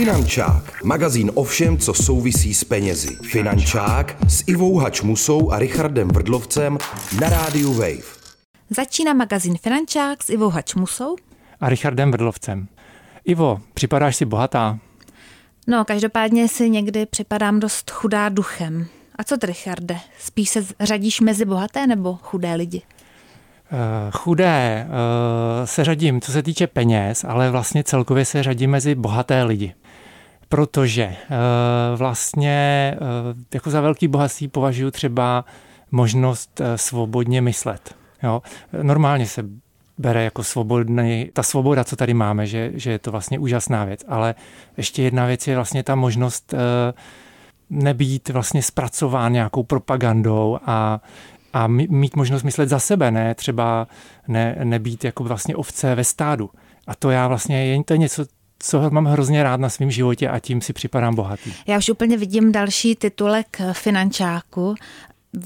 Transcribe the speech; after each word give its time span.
Finančák, 0.00 0.84
magazín 0.84 1.30
o 1.34 1.44
všem, 1.44 1.78
co 1.78 1.94
souvisí 1.94 2.54
s 2.54 2.64
penězi. 2.64 3.16
Finančák 3.22 4.16
s 4.28 4.44
Ivou 4.46 4.76
Hačmusou 4.76 5.52
a 5.52 5.58
Richardem 5.58 6.08
Vrdlovcem 6.08 6.78
na 7.20 7.28
rádiu 7.28 7.72
Wave. 7.72 8.02
Začíná 8.70 9.12
magazín 9.12 9.58
Finančák 9.58 10.22
s 10.22 10.30
Ivou 10.30 10.48
Hačmusou 10.48 11.16
a 11.60 11.68
Richardem 11.68 12.10
Vrdlovcem. 12.10 12.68
Ivo, 13.24 13.60
připadáš 13.74 14.16
si 14.16 14.24
bohatá? 14.24 14.78
No, 15.66 15.84
každopádně 15.84 16.48
si 16.48 16.70
někdy 16.70 17.06
připadám 17.06 17.60
dost 17.60 17.90
chudá 17.90 18.28
duchem. 18.28 18.86
A 19.16 19.24
co 19.24 19.36
ty, 19.36 19.46
Richarde? 19.46 19.98
Spíš 20.18 20.48
se 20.48 20.66
řadíš 20.80 21.20
mezi 21.20 21.44
bohaté 21.44 21.86
nebo 21.86 22.18
chudé 22.22 22.54
lidi? 22.54 22.82
Uh, 23.72 23.78
chudé 24.12 24.86
uh, 24.88 25.66
se 25.66 25.84
řadím, 25.84 26.20
co 26.20 26.32
se 26.32 26.42
týče 26.42 26.66
peněz, 26.66 27.24
ale 27.28 27.50
vlastně 27.50 27.84
celkově 27.84 28.24
se 28.24 28.42
řadím 28.42 28.70
mezi 28.70 28.94
bohaté 28.94 29.42
lidi. 29.42 29.74
Protože 30.50 31.06
uh, 31.06 31.98
vlastně 31.98 32.96
jako 33.54 33.70
za 33.70 33.80
velký 33.80 34.08
bohatství 34.08 34.48
považuji 34.48 34.90
třeba 34.90 35.44
možnost 35.90 36.60
svobodně 36.76 37.40
myslet. 37.40 37.94
Jo? 38.22 38.42
Normálně 38.82 39.26
se 39.26 39.44
bere 39.98 40.24
jako 40.24 40.44
svobodný, 40.44 41.30
ta 41.32 41.42
svoboda, 41.42 41.84
co 41.84 41.96
tady 41.96 42.14
máme, 42.14 42.46
že, 42.46 42.70
že 42.74 42.90
je 42.90 42.98
to 42.98 43.10
vlastně 43.10 43.38
úžasná 43.38 43.84
věc. 43.84 44.04
Ale 44.08 44.34
ještě 44.76 45.02
jedna 45.02 45.26
věc 45.26 45.46
je 45.46 45.54
vlastně 45.54 45.82
ta 45.82 45.94
možnost 45.94 46.54
nebýt 47.70 48.28
vlastně 48.28 48.62
zpracován 48.62 49.32
nějakou 49.32 49.62
propagandou 49.62 50.58
a, 50.66 51.00
a 51.52 51.66
mít 51.66 52.16
možnost 52.16 52.42
myslet 52.42 52.68
za 52.68 52.78
sebe, 52.78 53.10
ne 53.10 53.34
třeba 53.34 53.86
ne, 54.28 54.56
nebýt 54.64 55.04
jako 55.04 55.24
vlastně 55.24 55.56
ovce 55.56 55.94
ve 55.94 56.04
stádu. 56.04 56.50
A 56.86 56.94
to 56.94 57.10
já 57.10 57.28
vlastně, 57.28 57.66
je 57.66 57.84
to 57.84 57.94
něco, 57.94 58.24
co 58.62 58.90
mám 58.90 59.04
hrozně 59.04 59.42
rád 59.42 59.60
na 59.60 59.68
svém 59.68 59.90
životě 59.90 60.28
a 60.28 60.38
tím 60.38 60.60
si 60.60 60.72
připadám 60.72 61.14
bohatý. 61.14 61.52
Já 61.66 61.78
už 61.78 61.88
úplně 61.88 62.16
vidím 62.16 62.52
další 62.52 62.96
titulek 62.96 63.60
finančáku. 63.72 64.74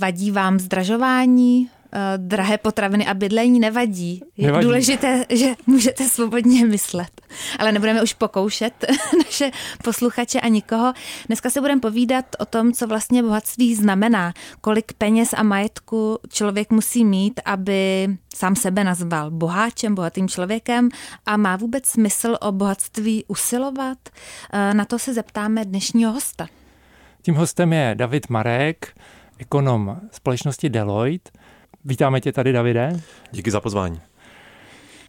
Vadí 0.00 0.30
vám 0.30 0.58
zdražování, 0.58 1.68
Eh, 1.83 1.83
drahé 2.16 2.58
potraviny 2.58 3.06
a 3.06 3.14
bydlení 3.14 3.60
nevadí. 3.60 4.22
Je 4.36 4.46
nevadí. 4.46 4.64
důležité, 4.64 5.24
že 5.30 5.46
můžete 5.66 6.08
svobodně 6.08 6.66
myslet. 6.66 7.20
Ale 7.58 7.72
nebudeme 7.72 8.02
už 8.02 8.12
pokoušet 8.12 8.84
naše 9.24 9.50
posluchače 9.84 10.40
a 10.40 10.48
nikoho. 10.48 10.92
Dneska 11.26 11.50
se 11.50 11.60
budeme 11.60 11.80
povídat 11.80 12.24
o 12.38 12.44
tom, 12.44 12.72
co 12.72 12.86
vlastně 12.86 13.22
bohatství 13.22 13.74
znamená. 13.74 14.32
Kolik 14.60 14.92
peněz 14.92 15.28
a 15.36 15.42
majetku 15.42 16.18
člověk 16.28 16.70
musí 16.70 17.04
mít, 17.04 17.40
aby 17.44 18.08
sám 18.34 18.56
sebe 18.56 18.84
nazval 18.84 19.30
boháčem, 19.30 19.94
bohatým 19.94 20.28
člověkem 20.28 20.88
a 21.26 21.36
má 21.36 21.56
vůbec 21.56 21.86
smysl 21.86 22.36
o 22.40 22.52
bohatství 22.52 23.24
usilovat? 23.28 23.98
Eh, 24.52 24.74
na 24.74 24.84
to 24.84 24.98
se 24.98 25.14
zeptáme 25.14 25.64
dnešního 25.64 26.12
hosta. 26.12 26.46
Tím 27.22 27.34
hostem 27.34 27.72
je 27.72 27.94
David 27.94 28.28
Marek, 28.28 28.94
ekonom 29.38 30.00
společnosti 30.10 30.68
Deloitte 30.68 31.30
Vítáme 31.84 32.20
tě 32.20 32.32
tady, 32.32 32.52
Davide. 32.52 33.00
Díky 33.32 33.50
za 33.50 33.60
pozvání. 33.60 34.00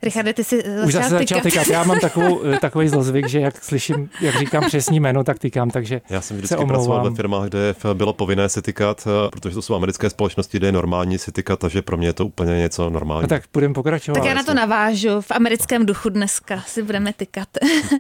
Richarde, 0.03 0.33
ty 0.33 0.43
jsi 0.43 0.63
Už 0.85 0.93
zase 0.93 1.09
začal 1.09 1.41
tykat. 1.41 1.67
Já 1.67 1.83
mám 1.83 1.99
takovou, 1.99 2.41
eh, 2.53 2.59
takový 2.59 2.87
zlozvyk, 2.87 3.27
že 3.27 3.39
jak 3.39 3.63
slyším, 3.63 4.09
jak 4.21 4.35
říkám 4.35 4.63
přesní 4.67 4.99
jméno, 4.99 5.23
tak 5.23 5.39
tykám, 5.39 5.69
takže 5.69 6.01
Já 6.09 6.21
jsem 6.21 6.37
vždycky 6.37 6.65
pracoval 6.65 7.09
ve 7.09 7.15
firmách, 7.15 7.49
kde 7.49 7.75
bylo 7.93 8.13
povinné 8.13 8.49
si 8.49 8.61
tykat, 8.61 9.07
eh, 9.07 9.29
protože 9.29 9.55
to 9.55 9.61
jsou 9.61 9.75
americké 9.75 10.09
společnosti, 10.09 10.57
kde 10.57 10.67
je 10.67 10.71
normální 10.71 11.17
si 11.17 11.31
tykat, 11.31 11.59
takže 11.59 11.81
pro 11.81 11.97
mě 11.97 12.07
je 12.07 12.13
to 12.13 12.25
úplně 12.25 12.57
něco 12.57 12.89
normální. 12.89 13.21
No 13.21 13.27
tak 13.27 13.43
budeme 13.53 13.73
pokračovat. 13.73 14.15
Tak 14.15 14.25
já 14.25 14.33
na 14.33 14.43
to 14.43 14.53
navážu. 14.53 15.21
V 15.21 15.31
americkém 15.31 15.85
duchu 15.85 16.09
dneska 16.09 16.63
si 16.67 16.83
budeme 16.83 17.13
tykat. 17.13 17.47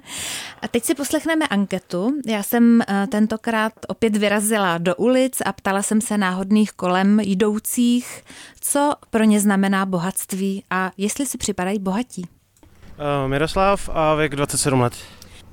a 0.61 0.67
teď 0.67 0.83
si 0.83 0.95
poslechneme 0.95 1.47
anketu. 1.47 2.13
Já 2.27 2.43
jsem 2.43 2.81
eh, 2.81 3.07
tentokrát 3.07 3.73
opět 3.87 4.17
vyrazila 4.17 4.77
do 4.77 4.95
ulic 4.95 5.41
a 5.45 5.53
ptala 5.53 5.81
jsem 5.81 6.01
se 6.01 6.17
náhodných 6.17 6.71
kolem 6.71 7.19
jdoucích, 7.19 8.23
co 8.61 8.93
pro 9.09 9.23
ně 9.23 9.39
znamená 9.39 9.85
bohatství 9.85 10.63
a 10.69 10.91
jestli 10.97 11.25
si 11.25 11.37
připadají 11.37 11.79
bohatí. 11.85 12.23
Uh, 12.23 13.29
Miroslav 13.29 13.89
a 13.93 14.15
věk 14.15 14.35
27 14.35 14.81
let. 14.81 14.93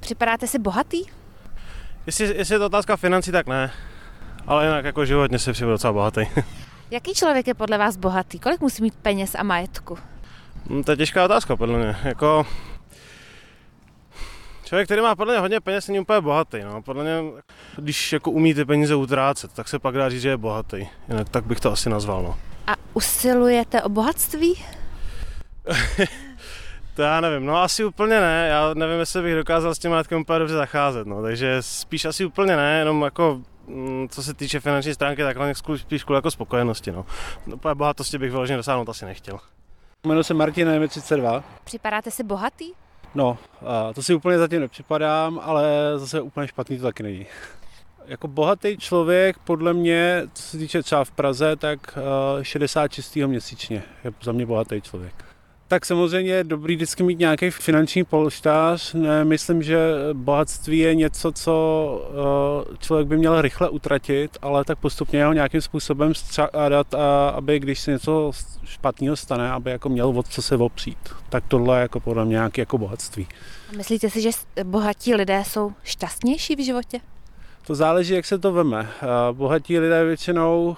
Připadáte 0.00 0.46
si 0.46 0.58
bohatý? 0.58 1.04
Jestli, 2.06 2.36
jestli 2.36 2.54
je 2.54 2.58
to 2.58 2.66
otázka 2.66 2.96
financí, 2.96 3.32
tak 3.32 3.46
ne. 3.46 3.72
Ale 4.46 4.64
jinak 4.64 4.84
jako 4.84 5.04
životně 5.04 5.38
se 5.38 5.52
připadá 5.52 5.72
docela 5.72 5.92
bohatý. 5.92 6.20
Jaký 6.90 7.14
člověk 7.14 7.46
je 7.46 7.54
podle 7.54 7.78
vás 7.78 7.96
bohatý? 7.96 8.38
Kolik 8.38 8.60
musí 8.60 8.82
mít 8.82 8.94
peněz 8.94 9.34
a 9.34 9.42
majetku? 9.42 9.98
No, 10.70 10.84
to 10.84 10.90
je 10.90 10.96
těžká 10.96 11.24
otázka 11.24 11.56
podle 11.56 11.78
mě. 11.78 11.96
Jako, 12.04 12.46
Člověk, 14.64 14.86
který 14.86 15.00
má 15.00 15.16
podle 15.16 15.34
mě 15.34 15.40
hodně 15.40 15.60
peněz, 15.60 15.88
není 15.88 16.00
úplně 16.00 16.20
bohatý. 16.20 16.60
No. 16.64 16.82
Podle 16.82 17.04
mě, 17.04 17.42
když 17.76 18.12
jako 18.12 18.30
umí 18.30 18.54
ty 18.54 18.64
peníze 18.64 18.94
utrácet, 18.94 19.52
tak 19.52 19.68
se 19.68 19.78
pak 19.78 19.94
dá 19.94 20.08
říct, 20.08 20.22
že 20.22 20.28
je 20.28 20.36
bohatý. 20.36 20.88
Jinak 21.08 21.28
tak 21.28 21.44
bych 21.44 21.60
to 21.60 21.72
asi 21.72 21.90
nazval. 21.90 22.22
No. 22.22 22.38
A 22.66 22.72
usilujete 22.94 23.82
o 23.82 23.88
bohatství? 23.88 24.64
to 26.96 27.02
já 27.02 27.20
nevím, 27.20 27.46
no 27.46 27.62
asi 27.62 27.84
úplně 27.84 28.20
ne, 28.20 28.48
já 28.50 28.74
nevím, 28.74 29.00
jestli 29.00 29.22
bych 29.22 29.34
dokázal 29.34 29.74
s 29.74 29.78
tím 29.78 29.90
majetkem 29.90 30.20
úplně 30.20 30.38
dobře 30.38 30.54
zacházet, 30.54 31.06
no, 31.06 31.22
takže 31.22 31.56
spíš 31.60 32.04
asi 32.04 32.24
úplně 32.24 32.56
ne, 32.56 32.78
jenom 32.78 33.02
jako 33.02 33.40
mm, 33.66 34.08
co 34.08 34.22
se 34.22 34.34
týče 34.34 34.60
finanční 34.60 34.94
stránky, 34.94 35.22
tak 35.22 35.36
spíš 35.56 36.04
kvůli 36.04 36.16
jako 36.16 36.30
spokojenosti, 36.30 36.92
no. 36.92 37.06
Úplně 37.54 37.74
bohatosti 37.74 38.18
bych 38.18 38.30
vyloženě 38.30 38.56
dosáhnout 38.56 38.88
asi 38.88 39.04
nechtěl. 39.04 39.38
Jmenuji 40.06 40.24
se 40.24 40.34
Martin, 40.34 40.68
je 40.68 40.88
32. 40.88 41.44
Připadáte 41.64 42.10
si 42.10 42.24
bohatý? 42.24 42.72
No, 43.14 43.38
to 43.94 44.02
si 44.02 44.14
úplně 44.14 44.38
zatím 44.38 44.60
nepřipadám, 44.60 45.40
ale 45.42 45.64
zase 45.96 46.20
úplně 46.20 46.48
špatný 46.48 46.78
to 46.78 46.82
taky 46.82 47.02
není. 47.02 47.26
Jako 48.06 48.28
bohatý 48.28 48.76
člověk, 48.76 49.38
podle 49.38 49.72
mě, 49.72 50.22
co 50.32 50.42
se 50.42 50.58
týče 50.58 50.82
třeba 50.82 51.04
v 51.04 51.10
Praze, 51.10 51.56
tak 51.56 51.98
60 52.42 52.88
čistého 52.88 53.28
měsíčně 53.28 53.82
je 54.04 54.12
za 54.22 54.32
mě 54.32 54.46
bohatý 54.46 54.80
člověk. 54.80 55.31
Tak 55.72 55.86
samozřejmě 55.86 56.32
je 56.32 56.44
dobrý 56.44 56.76
vždycky 56.76 57.02
mít 57.02 57.18
nějaký 57.18 57.50
finanční 57.50 58.04
polštář. 58.04 58.94
Myslím, 59.24 59.62
že 59.62 59.78
bohatství 60.12 60.78
je 60.78 60.94
něco, 60.94 61.32
co 61.32 61.54
eh, 62.72 62.76
člověk 62.78 63.08
by 63.08 63.16
měl 63.16 63.42
rychle 63.42 63.68
utratit, 63.68 64.38
ale 64.42 64.64
tak 64.64 64.78
postupně 64.78 65.24
ho 65.24 65.32
nějakým 65.32 65.60
způsobem 65.60 66.14
střádat, 66.14 66.94
aby 67.34 67.58
když 67.58 67.80
se 67.80 67.90
něco 67.90 68.32
špatného 68.64 69.16
stane, 69.16 69.52
aby 69.52 69.70
jako 69.70 69.88
měl 69.88 70.08
od 70.08 70.28
co 70.28 70.42
se 70.42 70.56
opřít. 70.56 70.98
Tak 71.28 71.44
tohle 71.48 71.78
je 71.78 71.82
jako 71.82 72.00
podle 72.00 72.24
mě 72.24 72.32
nějaké 72.32 72.62
jako 72.62 72.78
bohatství. 72.78 73.26
A 73.72 73.76
myslíte 73.76 74.10
si, 74.10 74.20
že 74.20 74.30
bohatí 74.62 75.14
lidé 75.14 75.42
jsou 75.46 75.72
šťastnější 75.84 76.56
v 76.56 76.64
životě? 76.64 77.00
To 77.66 77.74
záleží, 77.74 78.14
jak 78.14 78.24
se 78.24 78.38
to 78.38 78.52
veme. 78.52 78.88
Eh, 79.02 79.06
bohatí 79.32 79.78
lidé 79.78 80.04
většinou 80.04 80.76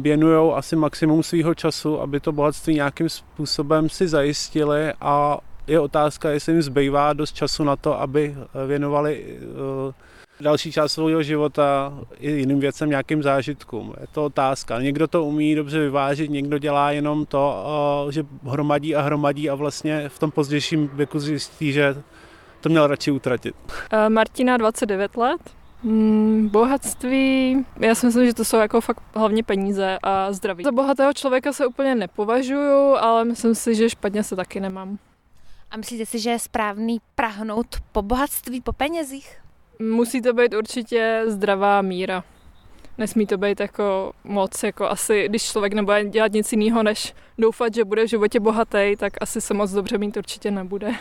věnují 0.00 0.52
asi 0.54 0.76
maximum 0.76 1.22
svého 1.22 1.54
času, 1.54 2.00
aby 2.00 2.20
to 2.20 2.32
bohatství 2.32 2.74
nějakým 2.74 3.08
způsobem 3.08 3.88
si 3.88 4.08
zajistili 4.08 4.92
a 5.00 5.38
je 5.66 5.80
otázka, 5.80 6.30
jestli 6.30 6.52
jim 6.52 6.62
zbývá 6.62 7.12
dost 7.12 7.32
času 7.32 7.64
na 7.64 7.76
to, 7.76 8.00
aby 8.00 8.36
věnovali 8.66 9.24
eh, 9.26 9.92
další 10.40 10.72
část 10.72 10.92
svého 10.92 11.22
života 11.22 11.92
i 12.18 12.30
jiným 12.30 12.60
věcem, 12.60 12.90
nějakým 12.90 13.22
zážitkům. 13.22 13.94
Je 14.00 14.06
to 14.12 14.24
otázka. 14.24 14.80
Někdo 14.80 15.06
to 15.06 15.24
umí 15.24 15.54
dobře 15.54 15.78
vyvážit, 15.80 16.30
někdo 16.30 16.58
dělá 16.58 16.90
jenom 16.90 17.26
to, 17.26 17.64
eh, 18.08 18.12
že 18.12 18.24
hromadí 18.44 18.96
a 18.96 19.02
hromadí 19.02 19.50
a 19.50 19.54
vlastně 19.54 20.08
v 20.08 20.18
tom 20.18 20.30
pozdějším 20.30 20.88
věku 20.88 21.20
zjistí, 21.20 21.72
že 21.72 22.02
to 22.60 22.68
měl 22.68 22.86
radši 22.86 23.10
utratit. 23.10 23.54
Martina, 24.08 24.56
29 24.56 25.16
let. 25.16 25.40
Hmm, 25.86 26.48
bohatství, 26.48 27.66
já 27.78 27.94
si 27.94 28.06
myslím, 28.06 28.26
že 28.26 28.34
to 28.34 28.44
jsou 28.44 28.56
jako 28.56 28.80
fakt 28.80 29.02
hlavně 29.14 29.42
peníze 29.42 29.98
a 30.02 30.32
zdraví. 30.32 30.64
Za 30.64 30.72
bohatého 30.72 31.12
člověka 31.12 31.52
se 31.52 31.66
úplně 31.66 31.94
nepovažuju, 31.94 32.96
ale 32.96 33.24
myslím 33.24 33.54
si, 33.54 33.74
že 33.74 33.90
špatně 33.90 34.22
se 34.22 34.36
taky 34.36 34.60
nemám. 34.60 34.98
A 35.70 35.76
myslíte 35.76 36.06
si, 36.06 36.18
že 36.18 36.30
je 36.30 36.38
správný 36.38 36.98
prahnout 37.14 37.66
po 37.92 38.02
bohatství, 38.02 38.60
po 38.60 38.72
penězích? 38.72 39.38
Musí 39.78 40.22
to 40.22 40.32
být 40.32 40.54
určitě 40.54 41.22
zdravá 41.26 41.82
míra. 41.82 42.24
Nesmí 42.98 43.26
to 43.26 43.38
být 43.38 43.60
jako 43.60 44.12
moc, 44.24 44.62
jako 44.62 44.88
asi, 44.88 45.28
když 45.28 45.42
člověk 45.42 45.72
nebude 45.72 46.04
dělat 46.04 46.32
nic 46.32 46.52
jiného, 46.52 46.82
než 46.82 47.14
doufat, 47.38 47.74
že 47.74 47.84
bude 47.84 48.04
v 48.04 48.10
životě 48.10 48.40
bohatý, 48.40 48.96
tak 48.98 49.12
asi 49.20 49.40
se 49.40 49.54
moc 49.54 49.70
dobře 49.70 49.98
mít 49.98 50.16
určitě 50.16 50.50
nebude. 50.50 50.88
Uh, 50.88 50.94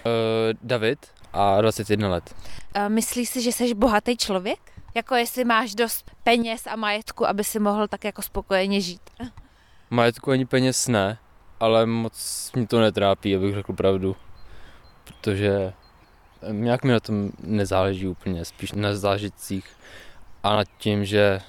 David 0.64 1.00
a 1.34 1.62
21 1.62 2.10
let. 2.10 2.36
Uh, 2.76 2.90
myslíš 2.90 3.30
si, 3.30 3.42
že 3.42 3.52
jsi 3.52 3.74
bohatý 3.74 4.18
člověk? 4.18 4.60
Jako 4.96 5.16
jestli 5.16 5.46
máš 5.46 5.76
dost 5.76 6.12
peněz 6.24 6.68
a 6.68 6.76
majetku, 6.76 7.28
aby 7.28 7.44
si 7.44 7.60
mohl 7.60 7.88
tak 7.88 8.04
jako 8.04 8.22
spokojeně 8.22 8.82
žít. 8.82 9.02
Majetku 9.90 10.32
ani 10.32 10.46
peněz 10.46 10.88
ne, 10.88 11.18
ale 11.60 11.86
moc 11.86 12.52
mě 12.56 12.68
to 12.68 12.80
netrápí, 12.80 13.36
abych 13.36 13.56
řekl 13.56 13.74
pravdu. 13.74 14.16
Protože 15.04 15.74
nějak 16.52 16.84
mi 16.84 16.92
na 16.92 17.00
tom 17.00 17.32
nezáleží 17.40 18.08
úplně, 18.08 18.46
spíš 18.46 18.72
na 18.72 18.96
zážitcích 18.96 19.66
a 20.44 20.56
nad 20.56 20.68
tím, 20.78 21.06
že 21.06 21.40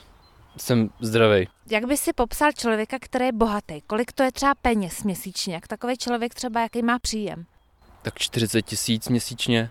jsem 0.57 0.91
zdravý. 1.01 1.49
Jak 1.71 1.85
by 1.85 1.97
si 1.97 2.13
popsal 2.13 2.53
člověka, 2.53 2.97
který 3.01 3.25
je 3.25 3.33
bohatý? 3.33 3.81
Kolik 3.81 4.13
to 4.13 4.23
je 4.23 4.33
třeba 4.33 4.55
peněz 4.55 5.03
měsíčně? 5.03 5.55
Jak 5.55 5.69
takový 5.69 5.97
člověk 5.97 6.35
třeba, 6.35 6.61
jaký 6.61 6.83
má 6.83 6.99
příjem? 6.99 7.47
Tak 8.03 8.19
40 8.19 8.63
tisíc 8.63 9.09
měsíčně 9.09 9.71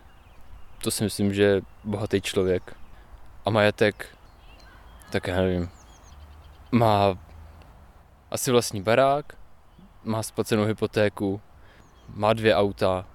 to 0.85 0.91
si 0.91 1.03
myslím, 1.03 1.33
že 1.33 1.43
je 1.43 1.61
bohatý 1.83 2.21
člověk. 2.21 2.75
A 3.45 3.49
majetek, 3.49 4.07
tak 5.11 5.27
já 5.27 5.35
nevím, 5.35 5.69
má 6.71 7.17
asi 8.31 8.51
vlastní 8.51 8.81
barák, 8.81 9.33
má 10.03 10.23
splacenou 10.23 10.63
hypotéku, 10.63 11.41
má 12.07 12.33
dvě 12.33 12.55
auta 12.55 13.05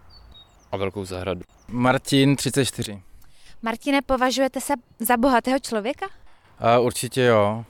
a 0.72 0.76
velkou 0.76 1.04
zahradu. 1.04 1.40
Martin, 1.68 2.36
34. 2.36 3.02
Martine, 3.62 4.02
považujete 4.02 4.60
se 4.60 4.74
za 4.98 5.16
bohatého 5.16 5.58
člověka? 5.58 6.06
A 6.60 6.78
určitě 6.78 7.22
jo. 7.22 7.64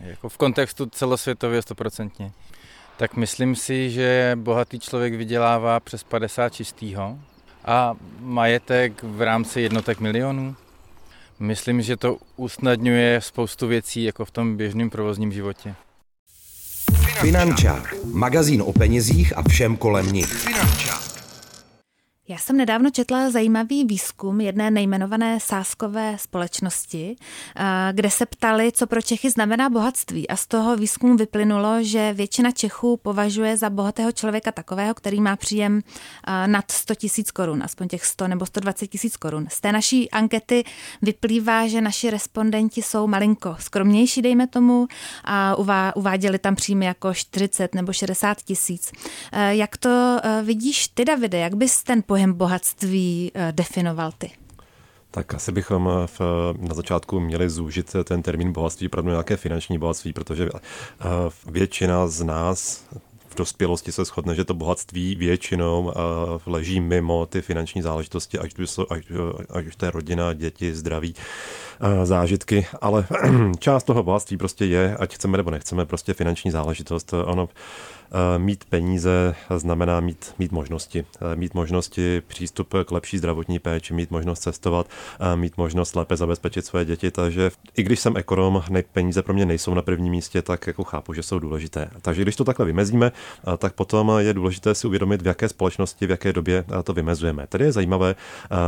Jako 0.00 0.28
v 0.28 0.36
kontextu 0.36 0.86
celosvětově 0.86 1.62
stoprocentně. 1.62 2.32
Tak 2.96 3.16
myslím 3.16 3.56
si, 3.56 3.90
že 3.90 4.32
bohatý 4.34 4.80
člověk 4.80 5.14
vydělává 5.14 5.80
přes 5.80 6.04
50 6.04 6.48
čistýho 6.48 7.18
a 7.64 7.94
majetek 8.20 9.02
v 9.02 9.22
rámci 9.22 9.60
jednotek 9.60 10.00
milionů. 10.00 10.56
Myslím, 11.38 11.82
že 11.82 11.96
to 11.96 12.16
usnadňuje 12.36 13.20
spoustu 13.20 13.66
věcí 13.66 14.04
jako 14.04 14.24
v 14.24 14.30
tom 14.30 14.56
běžném 14.56 14.90
provozním 14.90 15.32
životě. 15.32 15.74
Finančák. 17.20 17.94
Magazín 18.04 18.62
o 18.62 18.72
penězích 18.72 19.38
a 19.38 19.42
všem 19.48 19.76
kolem 19.76 20.12
nich. 20.12 20.32
Finančák. 20.32 21.03
Já 22.28 22.38
jsem 22.38 22.56
nedávno 22.56 22.90
četla 22.90 23.30
zajímavý 23.30 23.84
výzkum 23.84 24.40
jedné 24.40 24.70
nejmenované 24.70 25.40
sáskové 25.40 26.16
společnosti, 26.18 27.16
eh, 27.56 27.64
kde 27.92 28.10
se 28.10 28.26
ptali, 28.26 28.72
co 28.72 28.86
pro 28.86 29.02
Čechy 29.02 29.30
znamená 29.30 29.70
bohatství. 29.70 30.28
A 30.28 30.36
z 30.36 30.46
toho 30.46 30.76
výzkumu 30.76 31.16
vyplynulo, 31.16 31.82
že 31.82 32.12
většina 32.12 32.50
Čechů 32.50 32.96
považuje 32.96 33.56
za 33.56 33.70
bohatého 33.70 34.12
člověka 34.12 34.52
takového, 34.52 34.94
který 34.94 35.20
má 35.20 35.36
příjem 35.36 35.80
eh, 36.26 36.46
nad 36.46 36.70
100 36.70 36.94
tisíc 36.94 37.30
korun, 37.30 37.62
aspoň 37.62 37.88
těch 37.88 38.04
100 38.04 38.28
nebo 38.28 38.46
120 38.46 38.86
tisíc 38.86 39.16
korun. 39.16 39.46
Z 39.50 39.60
té 39.60 39.72
naší 39.72 40.10
ankety 40.10 40.64
vyplývá, 41.02 41.66
že 41.66 41.80
naši 41.80 42.10
respondenti 42.10 42.82
jsou 42.82 43.06
malinko 43.06 43.56
skromnější, 43.60 44.22
dejme 44.22 44.46
tomu, 44.46 44.86
a 45.24 45.56
uváděli 45.94 46.38
tam 46.38 46.54
příjmy 46.54 46.86
jako 46.86 47.14
40 47.14 47.74
nebo 47.74 47.92
60 47.92 48.42
tisíc. 48.42 48.92
Eh, 49.32 49.54
jak 49.56 49.76
to 49.76 50.20
vidíš 50.42 50.88
ty, 50.88 51.04
Davide? 51.04 51.38
Jak 51.38 51.54
bys 51.54 51.82
ten 51.82 52.02
pojem 52.14 52.32
bohatství 52.32 53.32
eh, 53.34 53.52
definoval 53.52 54.12
ty? 54.18 54.30
Tak 55.10 55.34
asi 55.34 55.52
bychom 55.52 55.90
eh, 55.90 56.06
v, 56.06 56.20
na 56.58 56.74
začátku 56.74 57.20
měli 57.20 57.50
zúžit 57.50 57.96
ten 58.04 58.22
termín 58.22 58.52
bohatství 58.52 58.88
pro 58.88 59.02
nějaké 59.02 59.36
finanční 59.36 59.78
bohatství, 59.78 60.12
protože 60.12 60.48
eh, 60.54 61.06
většina 61.50 62.06
z 62.06 62.22
nás 62.22 62.86
v 63.28 63.34
dospělosti 63.36 63.92
se 63.92 64.04
shodne, 64.04 64.34
že 64.34 64.44
to 64.44 64.54
bohatství 64.54 65.14
většinou 65.14 65.92
leží 66.46 66.80
mimo 66.80 67.26
ty 67.26 67.42
finanční 67.42 67.82
záležitosti, 67.82 68.38
ať 68.38 68.58
už, 68.58 68.78
ať, 68.90 69.02
ať 69.50 69.66
už 69.66 69.76
to 69.76 69.84
je 69.84 69.90
rodina, 69.90 70.32
děti, 70.32 70.74
zdraví, 70.74 71.14
zážitky, 72.04 72.66
ale 72.80 73.06
část 73.58 73.84
toho 73.84 74.02
bohatství 74.02 74.36
prostě 74.36 74.64
je, 74.64 74.96
ať 74.96 75.14
chceme 75.14 75.36
nebo 75.36 75.50
nechceme, 75.50 75.86
prostě 75.86 76.14
finanční 76.14 76.50
záležitost. 76.50 77.14
Ono 77.24 77.48
Eh, 78.14 78.38
mít 78.38 78.64
peníze 78.64 79.34
znamená 79.56 80.00
mít, 80.00 80.34
mít 80.38 80.52
možnosti. 80.52 81.04
Eh, 81.32 81.36
mít 81.36 81.54
možnosti, 81.54 82.22
přístup 82.26 82.74
k 82.84 82.90
lepší 82.90 83.18
zdravotní 83.18 83.58
péči, 83.58 83.94
mít 83.94 84.10
možnost 84.10 84.40
cestovat, 84.40 84.86
eh, 85.20 85.36
mít 85.36 85.56
možnost 85.56 85.96
lépe 85.96 86.16
zabezpečit 86.16 86.66
své 86.66 86.84
děti. 86.84 87.10
Takže 87.10 87.50
i 87.76 87.82
když 87.82 88.00
jsem 88.00 88.16
ekonom, 88.16 88.62
peníze 88.92 89.22
pro 89.22 89.34
mě 89.34 89.46
nejsou 89.46 89.74
na 89.74 89.82
prvním 89.82 90.10
místě, 90.10 90.42
tak 90.42 90.66
jako 90.66 90.84
chápu, 90.84 91.12
že 91.12 91.22
jsou 91.22 91.38
důležité. 91.38 91.90
Takže 92.02 92.22
když 92.22 92.36
to 92.36 92.44
takhle 92.44 92.66
vymezíme, 92.66 93.12
tak 93.58 93.72
potom 93.72 94.12
je 94.18 94.34
důležité 94.34 94.74
si 94.74 94.86
uvědomit, 94.86 95.22
v 95.22 95.26
jaké 95.26 95.48
společnosti, 95.48 96.06
v 96.06 96.10
jaké 96.10 96.32
době 96.32 96.64
to 96.84 96.92
vymezujeme. 96.92 97.46
Tady 97.46 97.64
je 97.64 97.72
zajímavé, 97.72 98.14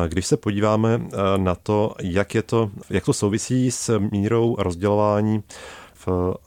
když 0.09 0.27
se 0.27 0.37
podíváme 0.37 1.01
na 1.37 1.55
to, 1.55 1.95
jak, 2.03 2.35
je 2.35 2.43
to, 2.43 2.71
jak 2.97 3.05
to 3.05 3.13
souvisí 3.13 3.71
s 3.71 3.99
mírou 3.99 4.57
rozdělování 4.59 5.43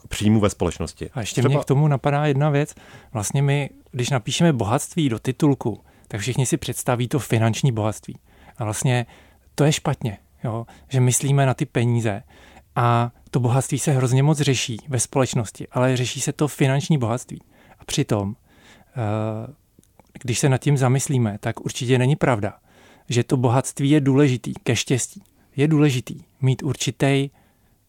příjmu 0.09 0.39
ve 0.39 0.49
společnosti. 0.49 1.09
A 1.13 1.19
ještě 1.19 1.41
Třeba... 1.41 1.53
mě 1.53 1.63
k 1.63 1.65
tomu 1.65 1.87
napadá 1.87 2.25
jedna 2.25 2.49
věc. 2.49 2.75
Vlastně 3.13 3.41
my, 3.41 3.69
když 3.91 4.09
napíšeme 4.09 4.53
bohatství 4.53 5.09
do 5.09 5.19
titulku, 5.19 5.79
tak 6.07 6.21
všichni 6.21 6.45
si 6.45 6.57
představí 6.57 7.07
to 7.07 7.19
finanční 7.19 7.71
bohatství. 7.71 8.17
A 8.57 8.63
vlastně 8.63 9.05
to 9.55 9.63
je 9.63 9.71
špatně, 9.71 10.17
jo? 10.43 10.65
že 10.89 10.99
myslíme 10.99 11.45
na 11.45 11.53
ty 11.53 11.65
peníze 11.65 12.23
a 12.75 13.11
to 13.31 13.39
bohatství 13.39 13.79
se 13.79 13.91
hrozně 13.91 14.23
moc 14.23 14.39
řeší 14.39 14.77
ve 14.87 14.99
společnosti, 14.99 15.67
ale 15.71 15.97
řeší 15.97 16.21
se 16.21 16.33
to 16.33 16.47
finanční 16.47 16.97
bohatství. 16.97 17.41
A 17.79 17.85
přitom, 17.85 18.35
eh, 18.35 19.53
když 20.21 20.39
se 20.39 20.49
nad 20.49 20.57
tím 20.57 20.77
zamyslíme, 20.77 21.37
tak 21.39 21.61
určitě 21.61 21.97
není 21.97 22.15
pravda, 22.15 22.53
že 23.09 23.23
to 23.23 23.37
bohatství 23.37 23.89
je 23.89 24.01
důležitý 24.01 24.53
ke 24.63 24.75
štěstí. 24.75 25.23
Je 25.59 25.67
důležitý 25.67 26.21
mít 26.41 26.63
určitý 26.63 27.29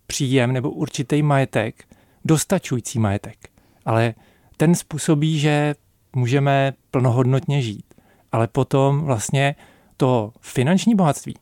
příjem 0.06 0.52
nebo 0.52 0.70
určitý 0.70 1.22
majetek, 1.22 1.84
dostačující 2.25 2.99
majetek. 2.99 3.37
Ale 3.84 4.14
ten 4.56 4.75
způsobí, 4.75 5.38
že 5.38 5.75
můžeme 6.17 6.72
plnohodnotně 6.90 7.62
žít. 7.62 7.84
Ale 8.32 8.46
potom 8.46 9.00
vlastně 9.00 9.55
to 9.96 10.32
finanční 10.40 10.94
bohatství, 10.94 11.34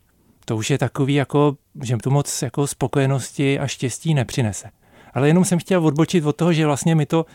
to 0.45 0.57
už 0.57 0.71
je 0.71 0.79
takový, 0.79 1.15
jako, 1.15 1.57
že 1.83 1.97
to 1.97 2.11
moc 2.11 2.43
jako 2.43 2.67
spokojenosti 2.67 3.59
a 3.59 3.67
štěstí 3.67 4.15
nepřinese. 4.15 4.71
Ale 5.15 5.29
jenom 5.29 5.45
jsem 5.45 5.59
chtěl 5.59 5.87
odbočit 5.87 6.25
od 6.25 6.37
toho, 6.37 6.53
že 6.53 6.67
vlastně 6.67 6.95
my 6.95 7.07
to 7.07 7.27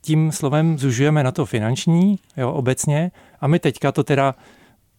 tím 0.00 0.32
slovem 0.32 0.78
zužujeme 0.78 1.24
na 1.24 1.32
to 1.32 1.46
finanční, 1.46 2.18
jo, 2.36 2.52
obecně, 2.52 3.10
a 3.40 3.46
my 3.46 3.58
teďka 3.58 3.92
to 3.92 4.04
teda 4.04 4.34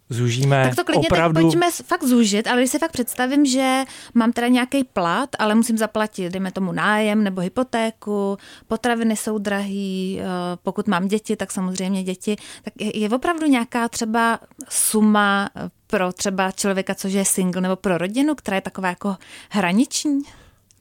zúžíme 0.09 0.63
Tak 0.63 0.75
to 0.75 0.83
klidně 0.83 1.07
opravdu... 1.07 1.33
teď 1.33 1.43
pojďme 1.43 1.71
fakt 1.71 2.03
zúžit, 2.03 2.47
ale 2.47 2.61
když 2.61 2.71
si 2.71 2.79
fakt 2.79 2.91
představím, 2.91 3.45
že 3.45 3.83
mám 4.13 4.31
teda 4.31 4.47
nějaký 4.47 4.83
plat, 4.83 5.29
ale 5.39 5.55
musím 5.55 5.77
zaplatit, 5.77 6.29
dejme 6.33 6.51
tomu 6.51 6.71
nájem 6.71 7.23
nebo 7.23 7.41
hypotéku, 7.41 8.37
potraviny 8.67 9.15
jsou 9.15 9.37
drahý, 9.37 10.19
eh, 10.21 10.23
pokud 10.63 10.87
mám 10.87 11.07
děti, 11.07 11.35
tak 11.35 11.51
samozřejmě 11.51 12.03
děti, 12.03 12.35
tak 12.63 12.73
je, 12.79 12.99
je 12.99 13.09
opravdu 13.09 13.47
nějaká 13.47 13.89
třeba 13.89 14.39
suma 14.69 15.49
eh, 15.55 15.69
pro 15.87 16.13
třeba 16.13 16.51
člověka, 16.51 16.95
což 16.95 17.13
je 17.13 17.25
single, 17.25 17.61
nebo 17.61 17.75
pro 17.75 17.97
rodinu, 17.97 18.35
která 18.35 18.55
je 18.55 18.61
taková 18.61 18.87
jako 18.87 19.15
hraniční? 19.49 20.21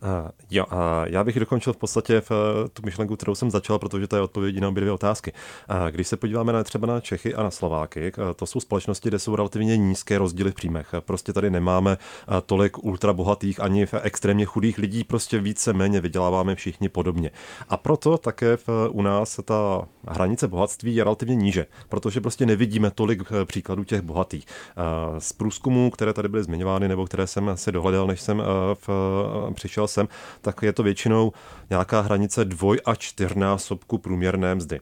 Uh, 0.06 0.30
jo, 0.50 0.64
a 0.70 1.06
já 1.06 1.24
bych 1.24 1.40
dokončil 1.40 1.72
v 1.72 1.76
podstatě 1.76 2.20
v, 2.20 2.30
uh, 2.30 2.36
tu 2.72 2.82
myšlenku, 2.84 3.16
kterou 3.16 3.34
jsem 3.34 3.50
začal, 3.50 3.78
protože 3.78 4.06
to 4.06 4.16
je 4.16 4.22
odpověď 4.22 4.58
na 4.58 4.68
obě 4.68 4.80
dvě 4.80 4.92
otázky. 4.92 5.32
Uh, 5.70 5.90
když 5.90 6.08
se 6.08 6.16
podíváme 6.16 6.52
na 6.52 6.64
třeba 6.64 6.86
na 6.86 7.00
Čechy 7.00 7.34
a 7.34 7.42
na 7.42 7.50
Slováky, 7.50 8.12
uh, 8.18 8.24
to 8.36 8.46
jsou 8.46 8.60
společnosti, 8.60 9.08
kde 9.08 9.18
jsou 9.18 9.36
relativně 9.36 9.76
nízké 9.76 10.18
rozdíly 10.18 10.50
v 10.50 10.54
příjmech. 10.54 10.94
Prostě 11.00 11.32
tady 11.32 11.50
nemáme 11.50 11.98
uh, 12.28 12.34
tolik 12.46 12.84
ultrabohatých 12.84 13.60
ani 13.60 13.86
v 13.86 13.94
extrémně 14.02 14.44
chudých 14.44 14.78
lidí, 14.78 15.04
prostě 15.04 15.38
více 15.38 15.72
méně 15.72 16.00
vyděláváme 16.00 16.54
všichni 16.54 16.88
podobně. 16.88 17.30
A 17.68 17.76
proto 17.76 18.18
také 18.18 18.56
v, 18.56 18.68
u 18.90 19.02
nás 19.02 19.40
ta 19.44 19.88
hranice 20.08 20.48
bohatství 20.48 20.94
je 20.94 21.04
relativně 21.04 21.34
níže, 21.34 21.66
protože 21.88 22.20
prostě 22.20 22.46
nevidíme 22.46 22.90
tolik 22.90 23.22
příkladů 23.44 23.84
těch 23.84 24.00
bohatých. 24.00 24.46
Uh, 24.46 25.18
z 25.18 25.32
průzkumů, 25.32 25.90
které 25.90 26.12
tady 26.12 26.28
byly 26.28 26.42
zmiňovány, 26.42 26.88
nebo 26.88 27.06
které 27.06 27.26
jsem 27.26 27.50
si 27.54 27.72
dohledal, 27.72 28.06
než 28.06 28.20
jsem 28.20 28.38
uh, 28.38 28.44
v, 28.74 28.88
uh, 28.88 29.54
přišel 29.54 29.88
jsem, 29.96 30.08
tak 30.40 30.62
je 30.62 30.72
to 30.72 30.82
většinou 30.82 31.32
nějaká 31.70 32.00
hranice 32.00 32.44
dvoj 32.44 32.80
a 32.84 32.94
čtyřnásobku 32.94 33.98
průměrné 33.98 34.54
mzdy. 34.54 34.80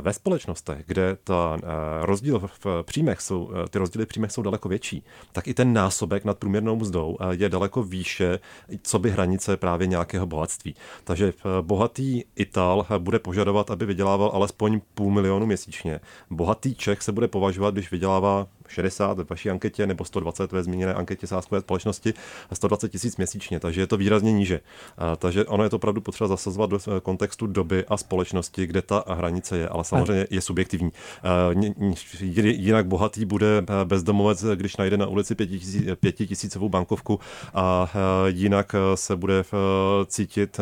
Ve 0.00 0.12
společnostech, 0.12 0.84
kde 0.86 1.16
ta 1.24 1.56
rozdíl 2.00 2.38
v 2.64 2.82
příjmech 2.82 3.20
jsou, 3.20 3.50
ty 3.70 3.78
rozdíly 3.78 4.04
v 4.04 4.08
příjmech 4.08 4.32
jsou 4.32 4.42
daleko 4.42 4.68
větší, 4.68 5.04
tak 5.32 5.48
i 5.48 5.54
ten 5.54 5.72
násobek 5.72 6.24
nad 6.24 6.38
průměrnou 6.38 6.76
mzdou 6.76 7.16
je 7.30 7.48
daleko 7.48 7.82
výše, 7.82 8.38
co 8.82 8.98
by 8.98 9.10
hranice 9.10 9.56
právě 9.56 9.86
nějakého 9.86 10.26
bohatství. 10.26 10.74
Takže 11.04 11.32
bohatý 11.60 12.24
Ital 12.36 12.86
bude 12.98 13.18
požadovat, 13.18 13.70
aby 13.70 13.86
vydělával 13.86 14.30
alespoň 14.34 14.80
půl 14.94 15.10
milionu 15.10 15.46
měsíčně. 15.46 16.00
Bohatý 16.30 16.74
Čech 16.74 17.02
se 17.02 17.12
bude 17.12 17.28
považovat, 17.28 17.74
když 17.74 17.90
vydělává 17.90 18.46
60 18.70 19.18
ve 19.18 19.24
vaší 19.30 19.50
anketě 19.50 19.86
nebo 19.86 20.04
120 20.04 20.52
ve 20.52 20.62
zmíněné 20.62 20.94
anketě 20.94 21.26
sáskové 21.26 21.60
společnosti 21.60 22.14
120 22.52 22.88
tisíc 22.88 23.16
měsíčně, 23.16 23.60
takže 23.60 23.80
je 23.80 23.86
to 23.86 23.96
výrazně 23.96 24.32
níže. 24.32 24.60
Takže 25.16 25.44
ono 25.44 25.64
je 25.64 25.70
to 25.70 25.76
opravdu 25.76 26.00
potřeba 26.00 26.28
zasazovat 26.28 26.70
do 26.70 26.78
kontextu 27.02 27.46
doby 27.46 27.84
a 27.88 27.96
společnosti, 27.96 28.66
kde 28.66 28.82
ta 28.82 29.04
hranice 29.08 29.58
je, 29.58 29.68
ale 29.68 29.84
samozřejmě 29.84 30.26
je 30.30 30.40
subjektivní. 30.40 30.90
Jinak 32.36 32.86
bohatý 32.86 33.24
bude 33.24 33.62
bezdomovec, 33.84 34.44
když 34.54 34.76
najde 34.76 34.96
na 34.96 35.06
ulici 35.06 35.34
pětitisícovou 36.00 36.68
bankovku 36.68 37.20
a 37.54 37.90
jinak 38.26 38.74
se 38.94 39.16
bude 39.16 39.44
cítit 40.06 40.60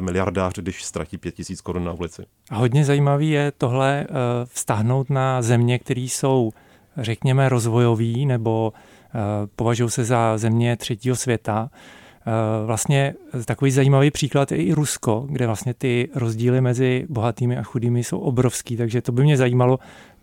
miliardář, 0.00 0.52
když 0.54 0.84
ztratí 0.84 1.18
pět 1.18 1.34
tisíc 1.34 1.60
korun 1.60 1.84
na 1.84 1.92
ulici. 1.92 2.22
A 2.50 2.56
hodně 2.56 2.84
zajímavý 2.84 3.30
je 3.30 3.52
tohle 3.58 4.06
vztáhnout 4.44 5.10
na 5.10 5.42
země, 5.42 5.78
které 5.78 6.00
jsou 6.00 6.52
řekněme, 6.98 7.48
rozvojový 7.48 8.26
nebo 8.26 8.72
eh, 8.72 9.18
považují 9.56 9.90
se 9.90 10.04
za 10.04 10.38
země 10.38 10.76
třetího 10.76 11.16
světa. 11.16 11.70
Eh, 11.72 12.66
vlastně 12.66 13.14
takový 13.44 13.70
zajímavý 13.70 14.10
příklad 14.10 14.52
je 14.52 14.58
i 14.58 14.72
Rusko, 14.72 15.26
kde 15.30 15.46
vlastně 15.46 15.74
ty 15.74 16.08
rozdíly 16.14 16.60
mezi 16.60 17.06
bohatými 17.08 17.56
a 17.58 17.62
chudými 17.62 18.04
jsou 18.04 18.18
obrovský, 18.18 18.76
takže 18.76 19.02
to 19.02 19.12
by 19.12 19.22
mě 19.22 19.36
zajímalo, 19.36 19.78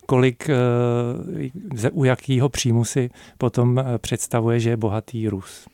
kolik, 0.06 0.50
u 1.92 2.04
jakého 2.04 2.50
příjmu 2.50 2.86
si 2.86 3.10
potom 3.38 3.84
představuje, 3.98 4.60
že 4.60 4.70
je 4.70 4.78
bohatý 4.78 5.30
Rus. 5.30 5.68